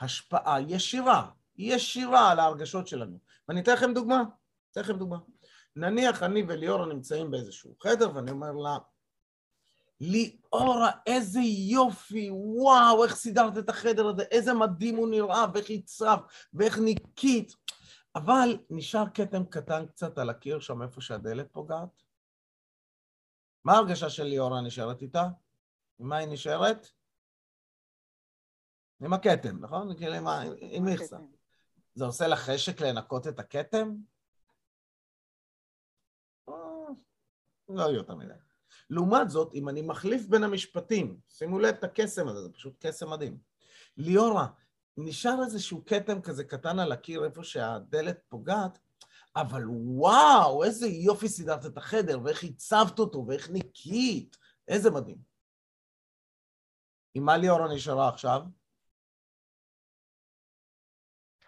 השפעה 0.00 0.56
ישירה, 0.68 1.30
ישירה 1.56 2.30
על 2.30 2.38
ההרגשות 2.38 2.88
שלנו. 2.88 3.18
ואני 3.48 3.60
אתן 3.60 3.72
לכם 3.72 3.94
דוגמה, 3.94 4.22
אתן 4.72 4.80
לכם 4.80 4.98
דוגמה. 4.98 5.18
נניח 5.76 6.22
אני 6.22 6.42
וליאורה 6.48 6.86
נמצאים 6.86 7.30
באיזשהו 7.30 7.76
חדר 7.82 8.14
ואני 8.14 8.30
אומר 8.30 8.52
לה, 8.52 8.78
ליאורה, 10.00 10.90
איזה 11.06 11.40
יופי, 11.70 12.30
וואו, 12.32 13.04
איך 13.04 13.14
סידרת 13.16 13.58
את 13.58 13.68
החדר 13.68 14.08
הזה, 14.08 14.22
איזה 14.22 14.54
מדהים 14.54 14.96
הוא 14.96 15.08
נראה, 15.08 15.44
ואיך 15.54 15.70
יצרף, 15.70 16.20
ואיך 16.54 16.78
ניקית. 16.78 17.56
אבל 18.14 18.58
נשאר 18.70 19.04
כתם 19.14 19.44
קטן 19.44 19.86
קצת 19.86 20.18
על 20.18 20.30
הקיר 20.30 20.60
שם 20.60 20.82
איפה 20.82 21.00
שהדלת 21.00 21.52
פוגעת. 21.52 22.02
מה 23.64 23.72
ההרגשה 23.72 24.10
של 24.10 24.24
ליאורה 24.24 24.60
נשארת 24.60 25.02
איתה? 25.02 25.28
עם 26.00 26.08
מה 26.08 26.16
היא 26.16 26.28
נשארת? 26.28 26.88
עם 29.00 29.12
הכתם, 29.12 29.58
נכון? 29.60 29.96
כאילו 29.96 30.14
עם, 30.14 30.26
עם 30.60 30.84
מכסה. 30.84 31.16
זה 31.94 32.04
עושה 32.04 32.26
לך 32.26 32.38
חשק 32.38 32.80
לנקות 32.80 33.26
את 33.26 33.38
הכתם? 33.38 33.94
אה, 36.48 36.54
לא 37.68 37.82
יותר 37.82 38.14
מדי. 38.14 38.34
לעומת 38.90 39.30
זאת, 39.30 39.54
אם 39.54 39.68
אני 39.68 39.82
מחליף 39.82 40.26
בין 40.26 40.44
המשפטים, 40.44 41.20
שימו 41.28 41.58
לב 41.58 41.74
את 41.74 41.84
הקסם 41.84 42.28
הזה, 42.28 42.42
זה 42.42 42.52
פשוט 42.52 42.86
קסם 42.86 43.10
מדהים. 43.10 43.38
ליאורה, 43.96 44.46
נשאר 44.96 45.42
איזשהו 45.44 45.84
כתם 45.86 46.20
כזה 46.22 46.44
קטן 46.44 46.78
על 46.78 46.92
הקיר 46.92 47.24
איפה 47.24 47.44
שהדלת 47.44 48.18
פוגעת, 48.28 48.78
אבל 49.36 49.62
וואו, 49.68 50.64
איזה 50.64 50.86
יופי 50.86 51.28
סידרת 51.28 51.66
את 51.66 51.76
החדר, 51.76 52.20
ואיך 52.24 52.44
הצבת 52.44 52.98
אותו, 52.98 53.26
ואיך 53.26 53.50
ניקית, 53.50 54.36
איזה 54.68 54.90
מדהים. 54.90 55.29
עם 57.14 57.24
מה 57.24 57.36
ליאורה 57.36 57.74
נשארה 57.74 58.08
עכשיו? 58.08 58.42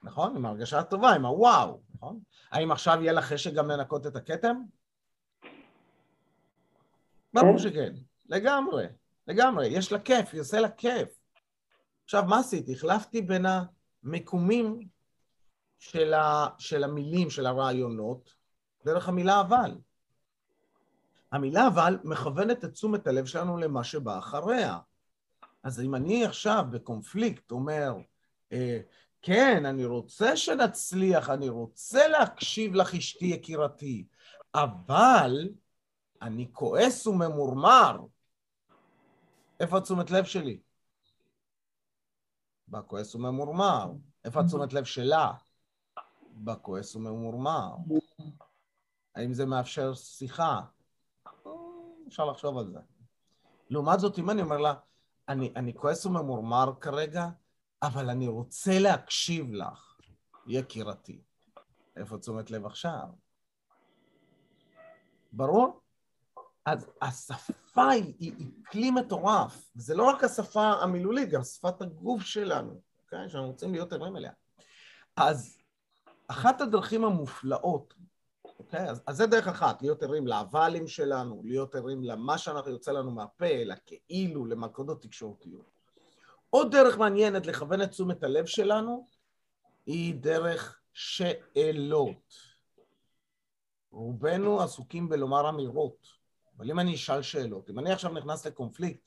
נכון? 0.02 0.36
עם 0.36 0.46
הרגשה 0.46 0.82
טובה, 0.82 1.14
עם 1.14 1.26
הוואו, 1.26 1.80
נכון? 1.94 2.20
האם 2.50 2.72
עכשיו 2.72 2.98
יהיה 3.00 3.12
לך 3.12 3.24
חשק 3.24 3.52
גם 3.52 3.70
לנקות 3.70 4.06
את 4.06 4.16
הכתם? 4.16 4.56
ברור 7.34 7.52
כן. 7.52 7.58
שכן, 7.58 7.92
לגמרי, 8.26 8.86
לגמרי, 9.26 9.66
יש 9.66 9.92
לה 9.92 10.00
כיף, 10.00 10.28
היא 10.32 10.40
עושה 10.40 10.60
לה 10.60 10.70
כיף. 10.70 11.08
עכשיו, 12.04 12.24
מה 12.28 12.38
עשיתי? 12.38 12.72
החלפתי 12.72 13.22
בין 13.22 13.46
המיקומים 14.02 14.88
של, 15.78 16.14
ה, 16.14 16.46
של 16.58 16.84
המילים, 16.84 17.30
של 17.30 17.46
הרעיונות, 17.46 18.34
דרך 18.84 19.08
המילה 19.08 19.40
אבל. 19.40 19.78
המילה 21.32 21.66
אבל 21.66 21.98
מכוונת 22.04 22.64
את 22.64 22.72
תשומת 22.72 23.06
הלב 23.06 23.26
שלנו 23.26 23.56
למה 23.56 23.84
שבא 23.84 24.18
אחריה. 24.18 24.78
אז 25.62 25.80
אם 25.80 25.94
אני 25.94 26.24
עכשיו 26.24 26.64
בקונפליקט 26.70 27.50
אומר, 27.50 27.94
אה, 28.52 28.80
כן, 29.22 29.66
אני 29.66 29.84
רוצה 29.84 30.36
שנצליח, 30.36 31.30
אני 31.30 31.48
רוצה 31.48 32.08
להקשיב 32.08 32.74
לך, 32.74 32.94
אשתי 32.94 33.24
יקירתי, 33.24 34.06
אבל 34.54 35.48
אני 36.22 36.48
כועס 36.52 37.06
וממורמר. 37.06 37.98
איפה 39.60 39.78
התשומת 39.78 40.10
לב 40.10 40.24
שלי? 40.24 40.60
בכועס 42.68 43.14
וממורמר. 43.14 43.92
איפה 44.24 44.40
התשומת 44.40 44.72
לב 44.72 44.84
שלה? 44.84 45.32
בכועס 46.34 46.96
וממורמר. 46.96 47.74
האם 49.14 49.32
זה 49.32 49.46
מאפשר 49.46 49.94
שיחה? 49.94 50.60
אפשר 52.08 52.24
לחשוב 52.24 52.58
על 52.58 52.70
זה. 52.70 52.78
לעומת 53.70 54.00
זאת, 54.00 54.18
אם 54.18 54.30
אני 54.30 54.42
אומר 54.42 54.58
לה, 54.58 54.74
אני, 55.28 55.52
אני 55.56 55.74
כועס 55.74 56.06
וממורמר 56.06 56.72
כרגע, 56.80 57.28
אבל 57.82 58.10
אני 58.10 58.28
רוצה 58.28 58.78
להקשיב 58.78 59.52
לך, 59.52 60.00
יקירתי. 60.46 61.22
איפה 61.96 62.18
תשומת 62.18 62.50
לב 62.50 62.66
עכשיו? 62.66 63.06
ברור? 65.32 65.80
אז 66.66 66.86
השפה 67.02 67.88
היא, 67.88 68.14
היא, 68.18 68.46
כלי 68.70 68.90
מטורף. 68.90 69.70
זה 69.74 69.94
לא 69.94 70.04
רק 70.08 70.24
השפה 70.24 70.72
המילולית, 70.72 71.30
גם 71.30 71.42
שפת 71.42 71.82
הגוף 71.82 72.22
שלנו, 72.22 72.80
אוקיי? 73.04 73.28
שאנחנו 73.28 73.48
רוצים 73.48 73.72
להיות 73.72 73.92
ערים 73.92 74.16
אליה. 74.16 74.32
אז 75.16 75.58
אחת 76.28 76.60
הדרכים 76.60 77.04
המופלאות, 77.04 77.94
אוקיי? 78.62 78.90
אז, 78.90 79.02
אז 79.06 79.16
זה 79.16 79.26
דרך 79.26 79.48
אחת, 79.48 79.82
להיות 79.82 80.02
ערים 80.02 80.26
לאבלים 80.26 80.86
שלנו, 80.86 81.42
להיות 81.44 81.74
ערים 81.74 82.04
למה 82.04 82.38
שאנחנו 82.38 82.70
יוצא 82.70 82.92
לנו 82.92 83.10
מהפה, 83.10 83.64
לכאילו, 83.64 84.46
למלכודות 84.46 85.02
תקשורתיות. 85.02 85.70
עוד 86.50 86.72
דרך 86.72 86.98
מעניינת 86.98 87.46
לכוון 87.46 87.82
את 87.82 87.90
תשומת 87.90 88.22
הלב 88.24 88.46
שלנו 88.46 89.06
היא 89.86 90.14
דרך 90.14 90.80
שאלות. 90.92 92.34
רובנו 93.90 94.62
עסוקים 94.62 95.08
בלומר 95.08 95.48
אמירות, 95.48 96.08
אבל 96.56 96.70
אם 96.70 96.80
אני 96.80 96.94
אשאל 96.94 97.22
שאלות, 97.22 97.70
אם 97.70 97.78
אני 97.78 97.92
עכשיו 97.92 98.12
נכנס 98.12 98.46
לקונפליקט, 98.46 99.00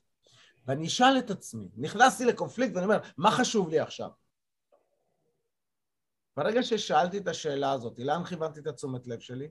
ואני 0.66 0.88
אשאל 0.88 1.18
את 1.20 1.32
עצמי, 1.32 1.70
נכנסתי 1.78 2.26
לקונפליקט 2.26 2.76
ואני 2.76 2.86
אומר, 2.86 3.00
מה 3.18 3.32
חשוב 3.32 3.70
לי 3.70 3.80
עכשיו? 3.80 4.10
ברגע 6.38 6.64
ששאלתי 6.64 7.18
את 7.18 7.28
השאלה 7.28 7.72
הזאת, 7.72 8.00
לאן 8.00 8.24
כיוונתי 8.24 8.60
את 8.60 8.68
התשומת 8.68 9.08
לב 9.08 9.20
שלי? 9.20 9.50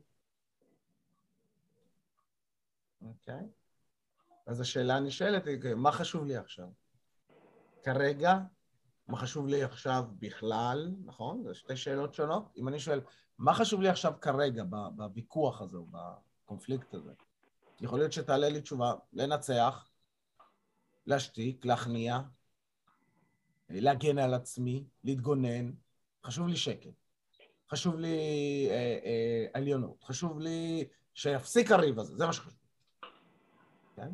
אוקיי? 3.02 3.34
Okay. 3.34 3.64
אז 4.46 4.60
השאלה 4.60 4.96
הנשאלת 4.96 5.46
היא, 5.46 5.74
מה 5.74 5.92
חשוב 5.92 6.24
לי 6.24 6.36
עכשיו? 6.36 6.68
כרגע, 7.82 8.38
מה 9.08 9.16
חשוב 9.16 9.46
לי 9.46 9.62
עכשיו 9.62 10.04
בכלל, 10.18 10.90
נכון? 11.04 11.42
זה 11.44 11.54
שתי 11.54 11.76
שאלות 11.76 12.14
שונות. 12.14 12.52
אם 12.56 12.68
אני 12.68 12.80
שואל, 12.80 13.00
מה 13.38 13.54
חשוב 13.54 13.80
לי 13.80 13.88
עכשיו 13.88 14.12
כרגע 14.20 14.64
בוויכוח 14.96 15.62
הזה 15.62 15.76
או 15.76 15.86
בקונפליקט 15.90 16.94
הזה? 16.94 17.12
יכול 17.80 17.98
להיות 17.98 18.12
שתעלה 18.12 18.48
לי 18.48 18.60
תשובה, 18.60 18.94
לנצח, 19.12 19.88
להשתיק, 21.06 21.64
להכניע, 21.64 22.18
להגן 23.68 24.18
על 24.18 24.34
עצמי, 24.34 24.84
להתגונן. 25.04 25.72
חשוב 26.24 26.48
לי 26.48 26.56
שקט. 26.56 26.90
חשוב 27.70 27.96
לי 27.98 28.16
אה, 28.70 28.98
אה, 29.04 29.46
עליונות. 29.54 30.04
חשוב 30.04 30.38
לי 30.38 30.84
שיפסיק 31.14 31.70
הריב 31.70 31.98
הזה, 31.98 32.16
זה 32.16 32.26
מה 32.26 32.32
שחשוב. 32.32 32.58
כן? 33.96 34.10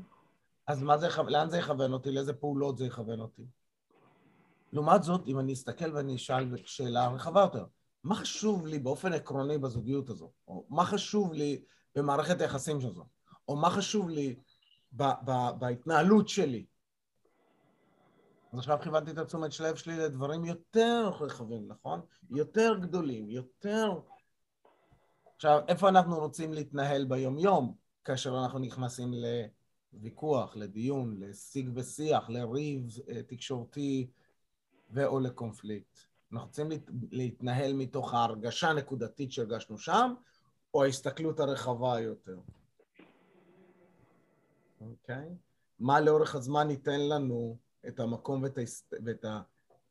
אז 0.67 0.83
מה 0.83 0.99
זה, 0.99 1.09
לאן 1.29 1.51
זה 1.51 1.59
יכוון 1.59 1.93
אותי? 1.93 2.11
לאיזה 2.11 2.33
פעולות 2.33 2.79
זה 2.79 2.87
יכוון 2.87 3.21
אותי? 3.21 3.43
לעומת 4.73 5.03
זאת, 5.03 5.27
אם 5.27 5.39
אני 5.39 5.53
אסתכל 5.53 5.97
ואני 5.97 6.17
אשאל 6.17 6.57
שאלה 6.65 7.09
רחבה 7.09 7.41
יותר, 7.41 7.65
מה 8.05 8.15
חשוב 8.15 8.67
לי 8.67 8.79
באופן 8.79 9.13
עקרוני 9.13 9.59
בזוגיות 9.59 10.09
הזו? 10.11 10.31
או 10.49 10.67
מה 10.69 10.85
חשוב 10.85 11.33
לי 11.33 11.63
במערכת 11.95 12.41
היחסים 12.41 12.77
הזו? 12.77 13.07
או 13.49 13.57
מה 13.57 13.71
חשוב 13.71 14.09
לי 14.09 14.37
ב- 14.93 15.13
ב- 15.25 15.51
בהתנהלות 15.59 16.29
שלי? 16.29 16.67
אז 18.53 18.59
עכשיו 18.59 18.79
כיוונתי 18.83 19.11
את 19.11 19.19
התשומת 19.19 19.53
שלב 19.53 19.77
שלי 19.77 19.97
לדברים 19.97 20.45
יותר 20.45 21.11
רחבים, 21.21 21.69
נכון? 21.69 22.01
יותר 22.31 22.79
גדולים, 22.81 23.31
יותר... 23.31 23.93
עכשיו, 25.37 25.61
איפה 25.69 25.89
אנחנו 25.89 26.19
רוצים 26.19 26.53
להתנהל 26.53 27.05
ביום-יום 27.05 27.75
כאשר 28.05 28.39
אנחנו 28.43 28.59
נכנסים 28.59 29.13
לוויכוח, 29.93 30.57
לדיון, 30.57 31.17
לשיג 31.21 31.71
ושיח, 31.75 32.31
לריב 32.31 32.99
אה, 33.09 33.23
תקשורתי 33.23 34.11
ואו 34.91 35.21
לקונפליקט. 35.21 35.99
אנחנו 36.33 36.47
רוצים 36.47 36.69
להתנהל 37.11 37.73
מתוך 37.73 38.15
ההרגשה 38.15 38.69
הנקודתית 38.69 39.33
שהרגשנו 39.33 39.79
שם, 39.79 40.15
או 40.75 40.85
ההסתכלות 40.85 41.41
הרחבה 41.41 42.01
יותר. 42.01 42.39
אוקיי? 44.81 45.17
Okay? 45.17 45.35
מה 45.81 46.01
לאורך 46.01 46.35
הזמן 46.35 46.71
ייתן 46.71 47.01
לנו 47.01 47.57
את 47.89 48.01
המקום 48.01 48.43
ואת, 48.43 48.59
ההסת... 48.59 48.95
ואת 49.05 49.25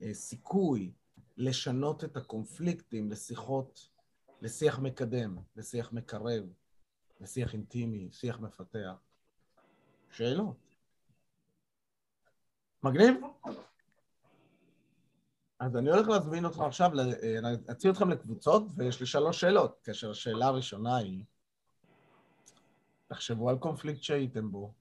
הסיכוי 0.02 0.92
לשנות 1.38 2.04
את 2.04 2.18
הקונפליקטים 2.18 3.12
לשיחות, 3.12 3.90
לשיח 4.42 4.80
מקדם, 4.80 5.38
לשיח 5.56 5.92
מקרב, 5.92 6.44
לשיח 7.22 7.54
אינטימי, 7.54 8.10
שיח 8.12 8.40
מפתח. 8.40 8.94
שאלות. 10.12 10.58
מגניב? 12.84 13.16
אז 15.60 15.76
אני 15.76 15.90
הולך 15.90 16.08
להזמין 16.08 16.46
אותך 16.46 16.60
עכשיו, 16.60 16.92
להציע 17.68 17.92
אתכם 17.92 18.10
לקבוצות, 18.10 18.64
ויש 18.76 19.00
לי 19.00 19.06
שלוש 19.06 19.42
שאלות, 19.42 19.80
כאשר 19.84 20.12
השאלה 20.12 20.46
הראשונה 20.46 20.98
היא, 20.98 21.24
תחשבו 23.08 23.50
על 23.50 23.58
קונפליקט 23.58 24.04
שהייתם 24.04 24.52
בו, 24.52 24.74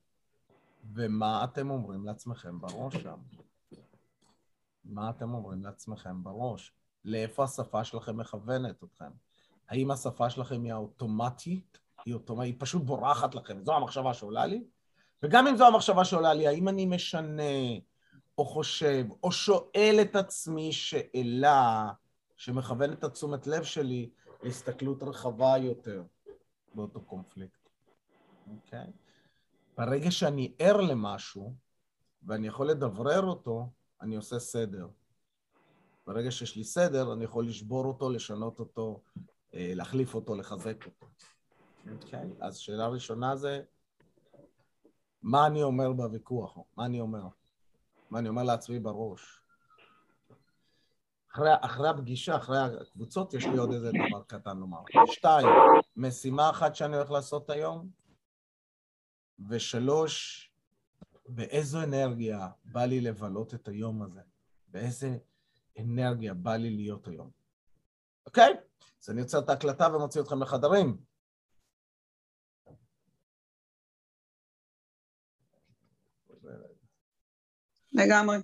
ומה 0.95 1.45
אתם 1.45 1.71
אומרים 1.71 2.05
לעצמכם 2.05 2.61
בראש 2.61 2.97
שם? 2.97 3.19
מה 4.85 5.11
אתם 5.11 5.35
אומרים 5.35 5.65
לעצמכם 5.65 6.25
בראש? 6.25 6.73
לאיפה 7.05 7.45
השפה 7.45 7.85
שלכם 7.85 8.17
מכוונת 8.17 8.85
אתכם? 8.85 9.11
האם 9.69 9.91
השפה 9.91 10.31
שלכם 10.31 10.65
היא 10.65 10.73
האוטומטית? 10.73 11.79
היא, 12.05 12.15
אוטומט... 12.15 12.45
היא 12.45 12.55
פשוט 12.59 12.83
בורחת 12.83 13.35
לכם, 13.35 13.65
זו 13.65 13.77
המחשבה 13.77 14.15
שעולה 14.15 14.47
לי? 14.47 14.65
וגם 15.23 15.47
אם 15.47 15.57
זו 15.57 15.67
המחשבה 15.67 16.05
שעולה 16.05 16.35
לי, 16.35 16.47
האם 16.47 16.69
אני 16.69 16.87
משנה 16.87 17.43
או 18.39 18.45
חושב, 18.45 19.07
או 19.23 19.33
שואל 19.33 19.99
את 20.03 20.17
עצמי 20.17 20.73
שאלה 20.73 21.91
שמכוונת 22.37 22.99
את 22.99 23.05
התשומת 23.05 23.47
לב 23.47 23.63
שלי 23.63 24.11
להסתכלות 24.43 25.03
רחבה 25.03 25.59
יותר 25.59 26.03
באותו 26.75 27.01
קונפליקט, 27.01 27.69
אוקיי? 28.51 28.81
Okay? 28.81 29.08
ברגע 29.79 30.11
שאני 30.11 30.53
ער 30.59 30.81
למשהו 30.81 31.55
ואני 32.23 32.47
יכול 32.47 32.71
לדברר 32.71 33.23
אותו, 33.23 33.71
אני 34.03 34.17
עושה 34.17 34.39
סדר. 34.39 34.89
ברגע 36.07 36.31
שיש 36.31 36.57
לי 36.57 36.65
סדר, 36.65 37.13
אני 37.13 37.25
יכול 37.25 37.47
לשבור 37.47 37.85
אותו, 37.85 38.11
לשנות 38.11 38.61
אותו, 38.61 39.01
אה, 39.55 39.73
להחליף 39.75 40.15
אותו, 40.15 40.35
לחזק 40.37 40.87
אותו. 40.87 41.07
אוקיי? 41.93 42.21
Okay? 42.21 42.45
אז 42.45 42.57
שאלה 42.57 42.89
ראשונה 42.89 43.37
זה, 43.37 43.63
מה 45.23 45.47
אני 45.47 45.63
אומר 45.63 45.93
בוויכוח? 45.93 46.59
מה 46.77 46.87
אני 46.87 47.01
אומר? 47.01 47.29
מה 48.11 48.19
אני 48.19 48.29
אומר 48.29 48.43
לעצמי 48.43 48.79
בראש? 48.79 49.43
אחרי, 51.33 51.51
אחרי 51.61 51.89
הפגישה, 51.89 52.37
אחרי 52.37 52.59
הקבוצות, 52.59 53.35
יש 53.35 53.47
לי 53.47 53.57
עוד 53.57 53.73
איזה 53.73 53.91
דבר 53.91 54.23
קטן 54.27 54.57
לומר. 54.57 54.79
שתיים, 55.07 55.49
משימה 55.97 56.51
אחת 56.51 56.75
שאני 56.75 56.97
הולך 56.97 57.11
לעשות 57.11 57.51
היום, 57.51 57.91
ושלוש, 59.49 60.45
באיזו 61.29 61.83
אנרגיה 61.83 62.49
בא 62.65 62.85
לי 62.85 63.01
לבלות 63.01 63.55
את 63.55 63.69
היום 63.69 64.03
הזה? 64.03 64.21
באיזה 64.69 65.19
אנרגיה 65.79 66.35
בא 66.35 66.57
לי 66.57 66.71
להיות 66.71 67.09
היום? 67.09 67.31
אוקיי? 68.27 68.53
אז 69.03 69.11
אני 69.11 69.21
יוצר 69.21 69.39
את 69.39 69.49
ההקלטה 69.49 69.97
ומוציא 69.97 70.21
אתכם 70.21 70.43
לחדרים. 70.43 70.97
לגמרי. 77.93 78.37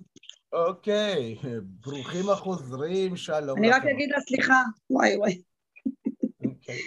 אוקיי, 0.53 1.35
ברוכים 1.63 2.29
החוזרים, 2.29 3.17
שלום 3.17 3.59
אני 3.59 3.69
רק 3.69 3.83
אגיד 3.95 4.09
לה 4.09 4.21
סליחה, 4.21 4.61
וואי 4.89 5.17
וואי. 5.17 5.41
אוקיי. 6.45 6.79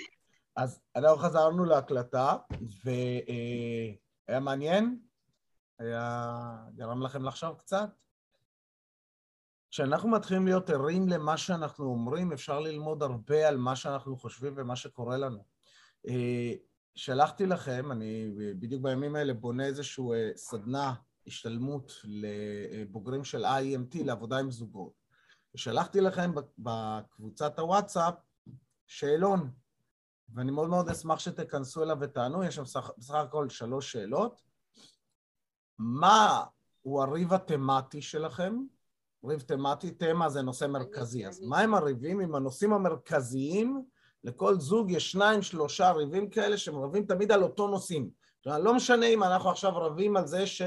אז 0.59 0.81
אנחנו 0.97 1.19
חזרנו 1.19 1.65
להקלטה, 1.65 2.37
והיה 2.85 4.41
מעניין? 4.41 5.01
היה 5.79 6.57
גרם 6.75 7.03
לכם 7.03 7.25
לחשוב 7.25 7.57
קצת? 7.59 7.91
כשאנחנו 9.71 10.09
מתחילים 10.09 10.47
להיות 10.47 10.71
ערים 10.71 11.09
למה 11.09 11.37
שאנחנו 11.37 11.85
אומרים, 11.85 12.33
אפשר 12.33 12.61
ללמוד 12.61 13.03
הרבה 13.03 13.49
על 13.49 13.57
מה 13.57 13.77
שאנחנו 13.77 14.17
חושבים 14.17 14.55
ומה 14.57 14.77
שקורה 14.77 15.17
לנו. 15.17 15.45
אה, 16.09 16.53
שלחתי 16.95 17.47
לכם, 17.47 17.93
אני 17.93 18.31
בדיוק 18.59 18.83
בימים 18.83 19.17
האלה 19.17 19.35
בונה 19.35 19.67
איזושהי 19.67 20.05
אה, 20.15 20.31
סדנה, 20.37 20.95
השתלמות 21.27 21.93
לבוגרים 22.05 23.25
של 23.25 23.45
IEMT 23.45 24.05
לעבודה 24.05 24.39
עם 24.39 24.51
זוגות. 24.51 24.93
ושלחתי 25.55 26.01
לכם 26.01 26.31
בקבוצת 26.59 27.59
הוואטסאפ 27.59 28.15
שאלון 28.87 29.51
ואני 30.35 30.51
מאוד 30.51 30.69
מאוד 30.69 30.89
אשמח 30.89 31.19
שתיכנסו 31.19 31.83
אליו 31.83 31.97
ותענו, 32.01 32.45
יש 32.45 32.55
שם 32.55 32.63
בסך, 32.63 32.91
בסך 32.99 33.15
הכל 33.15 33.49
שלוש 33.49 33.93
שאלות. 33.93 34.41
מה 35.79 36.45
הוא 36.83 37.03
הריב 37.03 37.33
התמטי 37.33 38.03
שלכם? 38.03 38.63
ריב 39.25 39.41
תמטי, 39.41 39.91
תמה 39.91 40.29
זה 40.29 40.43
נושא 40.43 40.65
מרכזי. 40.65 41.27
אז 41.27 41.41
מה 41.41 41.61
הם 41.61 41.75
הריבים 41.75 42.21
עם 42.21 42.35
הנושאים 42.35 42.73
המרכזיים? 42.73 43.83
לכל 44.25 44.61
זוג 44.61 44.91
יש 44.91 45.13
שניים, 45.13 45.43
שלושה 45.43 45.91
ריבים 45.91 46.31
כאלה 46.31 46.57
שהם 46.57 46.77
רבים 46.77 47.07
תמיד 47.07 47.33
על 47.33 47.43
אותו 47.43 47.69
נושאים. 47.69 48.11
לא 48.47 48.75
משנה 48.75 49.07
אם 49.07 49.23
אנחנו 49.23 49.51
עכשיו 49.51 49.77
רבים 49.77 50.17
על 50.17 50.27
זה 50.27 50.47
ש... 50.47 50.63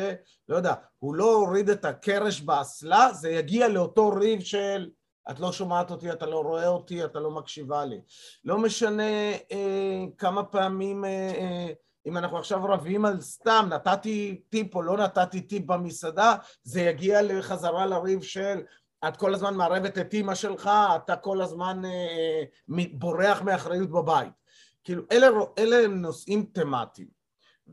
לא 0.49 0.55
יודע, 0.55 0.73
הוא 0.99 1.15
לא 1.15 1.33
הוריד 1.35 1.69
את 1.69 1.85
הקרש 1.85 2.41
באסלה, 2.41 3.13
זה 3.13 3.29
יגיע 3.29 3.67
לאותו 3.67 4.09
ריב 4.09 4.39
של 4.39 4.89
את 5.29 5.39
לא 5.39 5.51
שומעת 5.51 5.91
אותי, 5.91 6.11
אתה 6.11 6.25
לא 6.25 6.39
רואה 6.39 6.67
אותי, 6.67 7.05
אתה 7.05 7.19
לא 7.19 7.31
מקשיבה 7.31 7.85
לי. 7.85 8.01
לא 8.45 8.57
משנה 8.57 9.31
אה, 9.51 10.05
כמה 10.17 10.43
פעמים, 10.43 11.05
אה, 11.05 11.09
אה, 11.09 11.67
אם 12.05 12.17
אנחנו 12.17 12.37
עכשיו 12.37 12.63
רבים 12.63 13.05
על 13.05 13.21
סתם, 13.21 13.67
נתתי 13.69 14.41
טיפ 14.49 14.75
או 14.75 14.81
לא 14.81 14.97
נתתי 14.97 15.41
טיפ 15.41 15.65
במסעדה, 15.65 16.35
זה 16.63 16.81
יגיע 16.81 17.21
לחזרה 17.21 17.85
לריב 17.85 18.21
של 18.21 18.61
את 19.07 19.17
כל 19.17 19.33
הזמן 19.33 19.55
מערבת 19.55 19.97
את 19.97 20.13
אימא 20.13 20.35
שלך, 20.35 20.69
אתה 20.95 21.15
כל 21.15 21.41
הזמן 21.41 21.85
אה, 21.85 22.43
בורח 22.93 23.41
מאחריות 23.41 23.89
בבית. 23.89 24.33
כאילו, 24.83 25.03
אלה, 25.11 25.27
אלה 25.57 25.87
נושאים 25.87 26.45
תמטיים. 26.53 27.07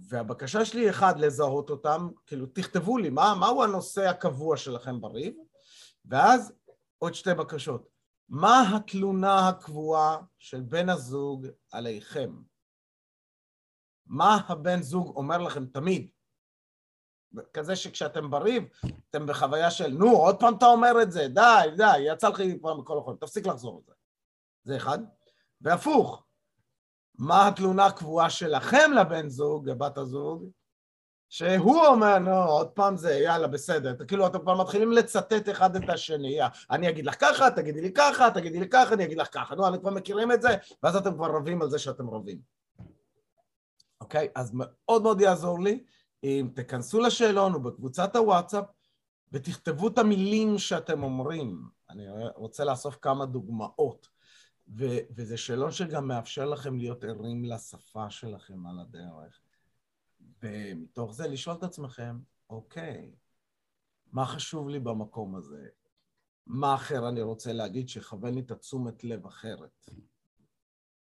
והבקשה 0.09 0.65
שלי 0.65 0.91
אחד, 0.91 1.21
לזהות 1.21 1.71
אותם, 1.71 2.09
כאילו, 2.27 2.47
תכתבו 2.47 2.99
לי, 2.99 3.11
מה, 3.11 3.35
מהו 3.35 3.63
הנושא 3.63 4.09
הקבוע 4.09 4.57
שלכם 4.57 5.01
בריב? 5.01 5.35
ואז 6.07 6.53
עוד 6.99 7.15
שתי 7.15 7.35
בקשות. 7.35 7.89
מה 8.29 8.77
התלונה 8.77 9.49
הקבועה 9.49 10.19
של 10.39 10.61
בן 10.61 10.89
הזוג 10.89 11.47
עליכם? 11.73 12.43
מה 14.07 14.37
הבן 14.49 14.83
זוג 14.83 15.17
אומר 15.17 15.39
לכם 15.39 15.67
תמיד? 15.67 16.11
כזה 17.53 17.77
שכשאתם 17.77 18.31
בריב, 18.31 18.65
אתם 19.11 19.27
בחוויה 19.27 19.71
של 19.71 19.89
נו, 19.89 20.17
עוד 20.17 20.41
פעם 20.41 20.55
אתה 20.59 20.67
אומר 20.67 21.03
את 21.03 21.13
זה, 21.13 21.29
די, 21.29 21.77
די, 21.77 21.99
יצא 21.99 22.29
לך 22.29 22.41
פעם 22.63 22.81
מכל 22.81 22.99
החול, 22.99 23.17
תפסיק 23.21 23.47
לחזור 23.47 23.77
על 23.77 23.83
זה. 23.87 23.93
זה 24.65 24.77
אחד. 24.77 24.99
והפוך, 25.61 26.25
מה 27.19 27.49
התלונה 27.49 27.87
הקבועה 27.87 28.31
שלכם 28.31 28.91
לבן 29.01 29.29
זוג, 29.29 29.69
לבת 29.69 29.99
הזוג, 29.99 30.51
שהוא 31.29 31.87
אומר, 31.87 32.19
נו, 32.19 32.35
עוד 32.35 32.69
פעם 32.69 32.97
זה, 32.97 33.13
יאללה, 33.13 33.47
בסדר. 33.47 33.95
כאילו, 34.07 34.27
אתם 34.27 34.39
כבר 34.39 34.61
מתחילים 34.63 34.93
לצטט 34.93 35.49
אחד 35.51 35.77
את 35.77 35.91
השני. 35.91 36.39
אני 36.71 36.89
אגיד 36.89 37.07
לך 37.07 37.15
ככה, 37.21 37.51
תגידי 37.51 37.81
לי 37.81 37.93
ככה, 37.93 38.31
תגידי 38.31 38.61
לי 38.61 38.69
ככה, 38.69 38.95
אני 38.95 39.05
אגיד 39.05 39.19
לך 39.19 39.29
ככה. 39.33 39.55
נו, 39.55 39.69
אתם 39.69 39.79
כבר 39.79 39.91
מכירים 39.91 40.33
את 40.33 40.43
זה, 40.43 40.57
ואז 40.83 40.97
אתם 40.97 41.15
כבר 41.15 41.37
רבים 41.37 41.63
על 41.63 41.71
זה 41.71 41.79
שאתם 41.79 42.11
רבים. 42.11 42.41
אוקיי? 44.01 44.29
אז 44.35 44.51
מאוד 44.55 45.03
מאוד 45.03 45.21
יעזור 45.21 45.61
לי 45.61 45.85
אם 46.25 46.49
תכנסו 46.55 47.01
לשאלון 47.01 47.55
או 47.55 47.61
בקבוצת 47.61 48.17
הוואטסאפ 48.17 48.65
ותכתבו 49.33 49.89
את 49.89 49.99
המילים 49.99 50.59
שאתם 50.59 51.03
אומרים. 51.03 51.63
אני 51.91 52.07
רוצה 52.37 52.65
לאסוף 52.65 52.99
כמה 53.03 53.27
דוגמאות. 53.27 54.09
ו- 54.77 54.99
וזה 55.17 55.37
שאלון 55.37 55.71
שגם 55.71 56.09
מאפשר 56.09 56.45
לכם 56.45 56.79
להיות 56.79 57.05
ערים 57.05 57.45
לשפה 57.45 58.11
שלכם 58.11 58.67
על 58.67 58.81
הדרך. 58.81 59.41
ומתוך 60.43 61.15
זה 61.15 61.29
לשאול 61.29 61.57
את 61.57 61.63
עצמכם, 61.63 62.19
אוקיי, 62.51 63.13
מה 64.13 64.27
חשוב 64.27 64.69
לי 64.69 64.81
במקום 64.81 65.37
הזה? 65.37 65.69
מה 66.47 66.75
אחר 66.75 67.09
אני 67.09 67.23
רוצה 67.23 67.53
להגיד 67.53 67.89
שיכוון 67.89 68.35
לי 68.35 68.41
את 68.41 68.51
התשומת 68.51 69.05
לב 69.05 69.27
אחרת? 69.27 69.89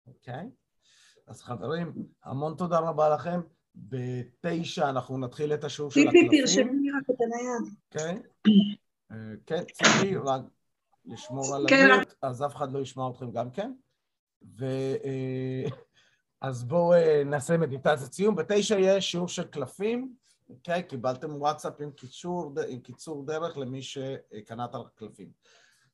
אוקיי? 0.07 0.51
אז 1.27 1.43
חברים, 1.43 1.93
המון 2.25 2.55
תודה 2.57 2.79
רבה 2.79 3.15
לכם. 3.15 3.41
בתשע 3.75 4.91
אנחנו 4.91 5.19
נתחיל 5.19 5.55
את 5.55 5.65
השיעור 5.65 5.91
של 5.91 6.01
הקלפים. 6.01 6.31
ציפי, 6.31 6.41
תרשמי 6.41 6.91
רק 6.91 7.11
את 7.11 7.17
הנייד. 7.21 7.75
כן, 7.91 8.23
אה, 9.13 9.35
כן, 9.47 9.65
ציפי, 9.73 10.17
רק 10.17 10.43
לשמור 11.05 11.55
על 11.55 11.67
כן. 11.69 11.89
המיוט, 11.93 12.15
אז 12.23 12.43
אף 12.43 12.57
אחד 12.57 12.73
לא 12.73 12.79
ישמע 12.79 13.11
אתכם 13.11 13.31
גם 13.31 13.51
כן. 13.51 13.73
ו... 14.59 14.67
אז 16.41 16.65
בואו 16.65 16.95
אה, 16.95 17.23
נעשה 17.25 17.57
מדיטציית 17.57 18.13
סיום. 18.13 18.37
בתשע 18.37 18.79
יש 18.79 19.11
שיעור 19.11 19.29
של 19.29 19.45
קלפים, 19.45 20.15
אוקיי? 20.49 20.83
קיבלתם 20.83 21.37
וואטסאפ 21.37 21.81
עם 21.81 21.93
קיצור, 21.93 22.55
עם 22.69 22.81
קיצור 22.81 23.27
דרך 23.27 23.59
למי 23.59 23.83
שקנה 23.83 24.65
את 24.65 24.75
הקלפים. 24.75 25.33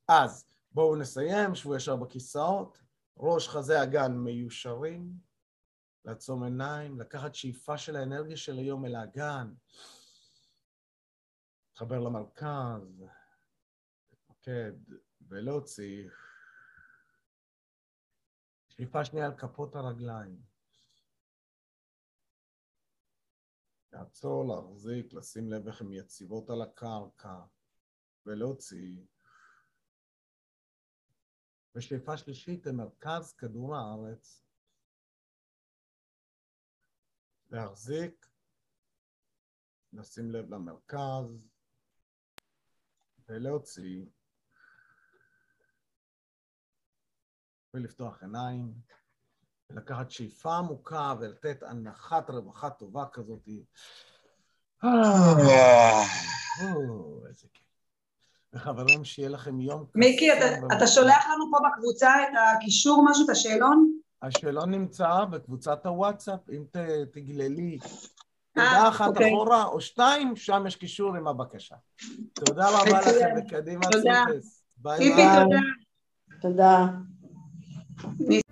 אז 0.08 0.44
בואו 0.72 0.96
נסיים, 0.96 1.54
שבו 1.54 1.76
ישר 1.76 1.96
בכיסאות, 1.96 2.78
ראש 3.16 3.48
חזה 3.48 3.82
אגן 3.82 4.12
מיושרים, 4.12 5.12
לעצום 6.04 6.42
עיניים, 6.42 7.00
לקחת 7.00 7.34
שאיפה 7.34 7.78
של 7.78 7.96
האנרגיה 7.96 8.36
של 8.36 8.58
היום 8.58 8.84
אל 8.84 8.94
האגן, 8.94 9.52
להתחבר 11.68 12.00
למרכז, 12.00 13.04
להתמקד 14.10 14.72
ולהוציא. 15.28 16.08
שאיפה 18.76 19.04
שנייה 19.04 19.26
על 19.26 19.36
כפות 19.38 19.74
הרגליים. 19.74 20.42
לעצור, 23.92 24.44
להחזיק, 24.48 25.12
לשים 25.12 25.52
לב 25.52 25.66
איך 25.66 25.80
הן 25.80 25.92
יציבות 25.92 26.50
על 26.50 26.62
הקרקע, 26.62 27.44
ולהוציא. 28.26 29.04
ושאיפה 31.74 32.16
שלישית 32.16 32.66
למרכז 32.66 33.32
כדור 33.32 33.76
הארץ. 33.76 34.44
להחזיק, 37.50 38.26
לשים 39.92 40.30
לב 40.30 40.54
למרכז, 40.54 41.48
ולהוציא. 43.28 44.06
ולפתוח 47.76 48.22
עיניים, 48.22 48.72
ולקחת 49.70 50.10
שאיפה 50.10 50.56
עמוקה 50.56 51.14
ולתת 51.20 51.62
הנחת 51.62 52.30
רווחה 52.30 52.70
טובה 52.70 53.04
כזאת. 53.12 53.48
איזה 57.28 57.46
כיף. 57.54 57.66
וחברים, 58.52 59.04
שיהיה 59.04 59.28
לכם 59.28 59.60
יום 59.60 59.86
כזה. 59.86 59.90
מיקי, 59.94 60.32
אתה 60.76 60.86
שולח 60.86 61.26
לנו 61.26 61.44
פה 61.50 61.58
בקבוצה 61.68 62.22
את 62.22 62.28
הקישור, 62.56 63.04
משהו, 63.10 63.24
את 63.24 63.30
השאלון? 63.30 63.98
השאלון 64.22 64.70
נמצא 64.70 65.24
בקבוצת 65.30 65.86
הוואטסאפ, 65.86 66.40
אם 66.50 66.64
תגללי 67.12 67.78
תודה 68.54 68.82
אה, 68.82 68.88
אחת 68.88 69.08
אוקיי. 69.08 69.34
אחורה 69.34 69.64
או 69.64 69.80
שתיים, 69.80 70.36
שם 70.36 70.64
יש 70.66 70.76
קישור 70.76 71.16
עם 71.16 71.28
הבקשה. 71.28 71.76
תודה 72.32 72.68
רבה 72.68 73.00
לכם, 73.00 73.34
וקדימה 73.38 73.84
סופס. 73.84 74.62
ביי 74.76 75.14
ביי. 75.14 75.60
תודה. 76.40 76.86
תודה. 78.02 78.45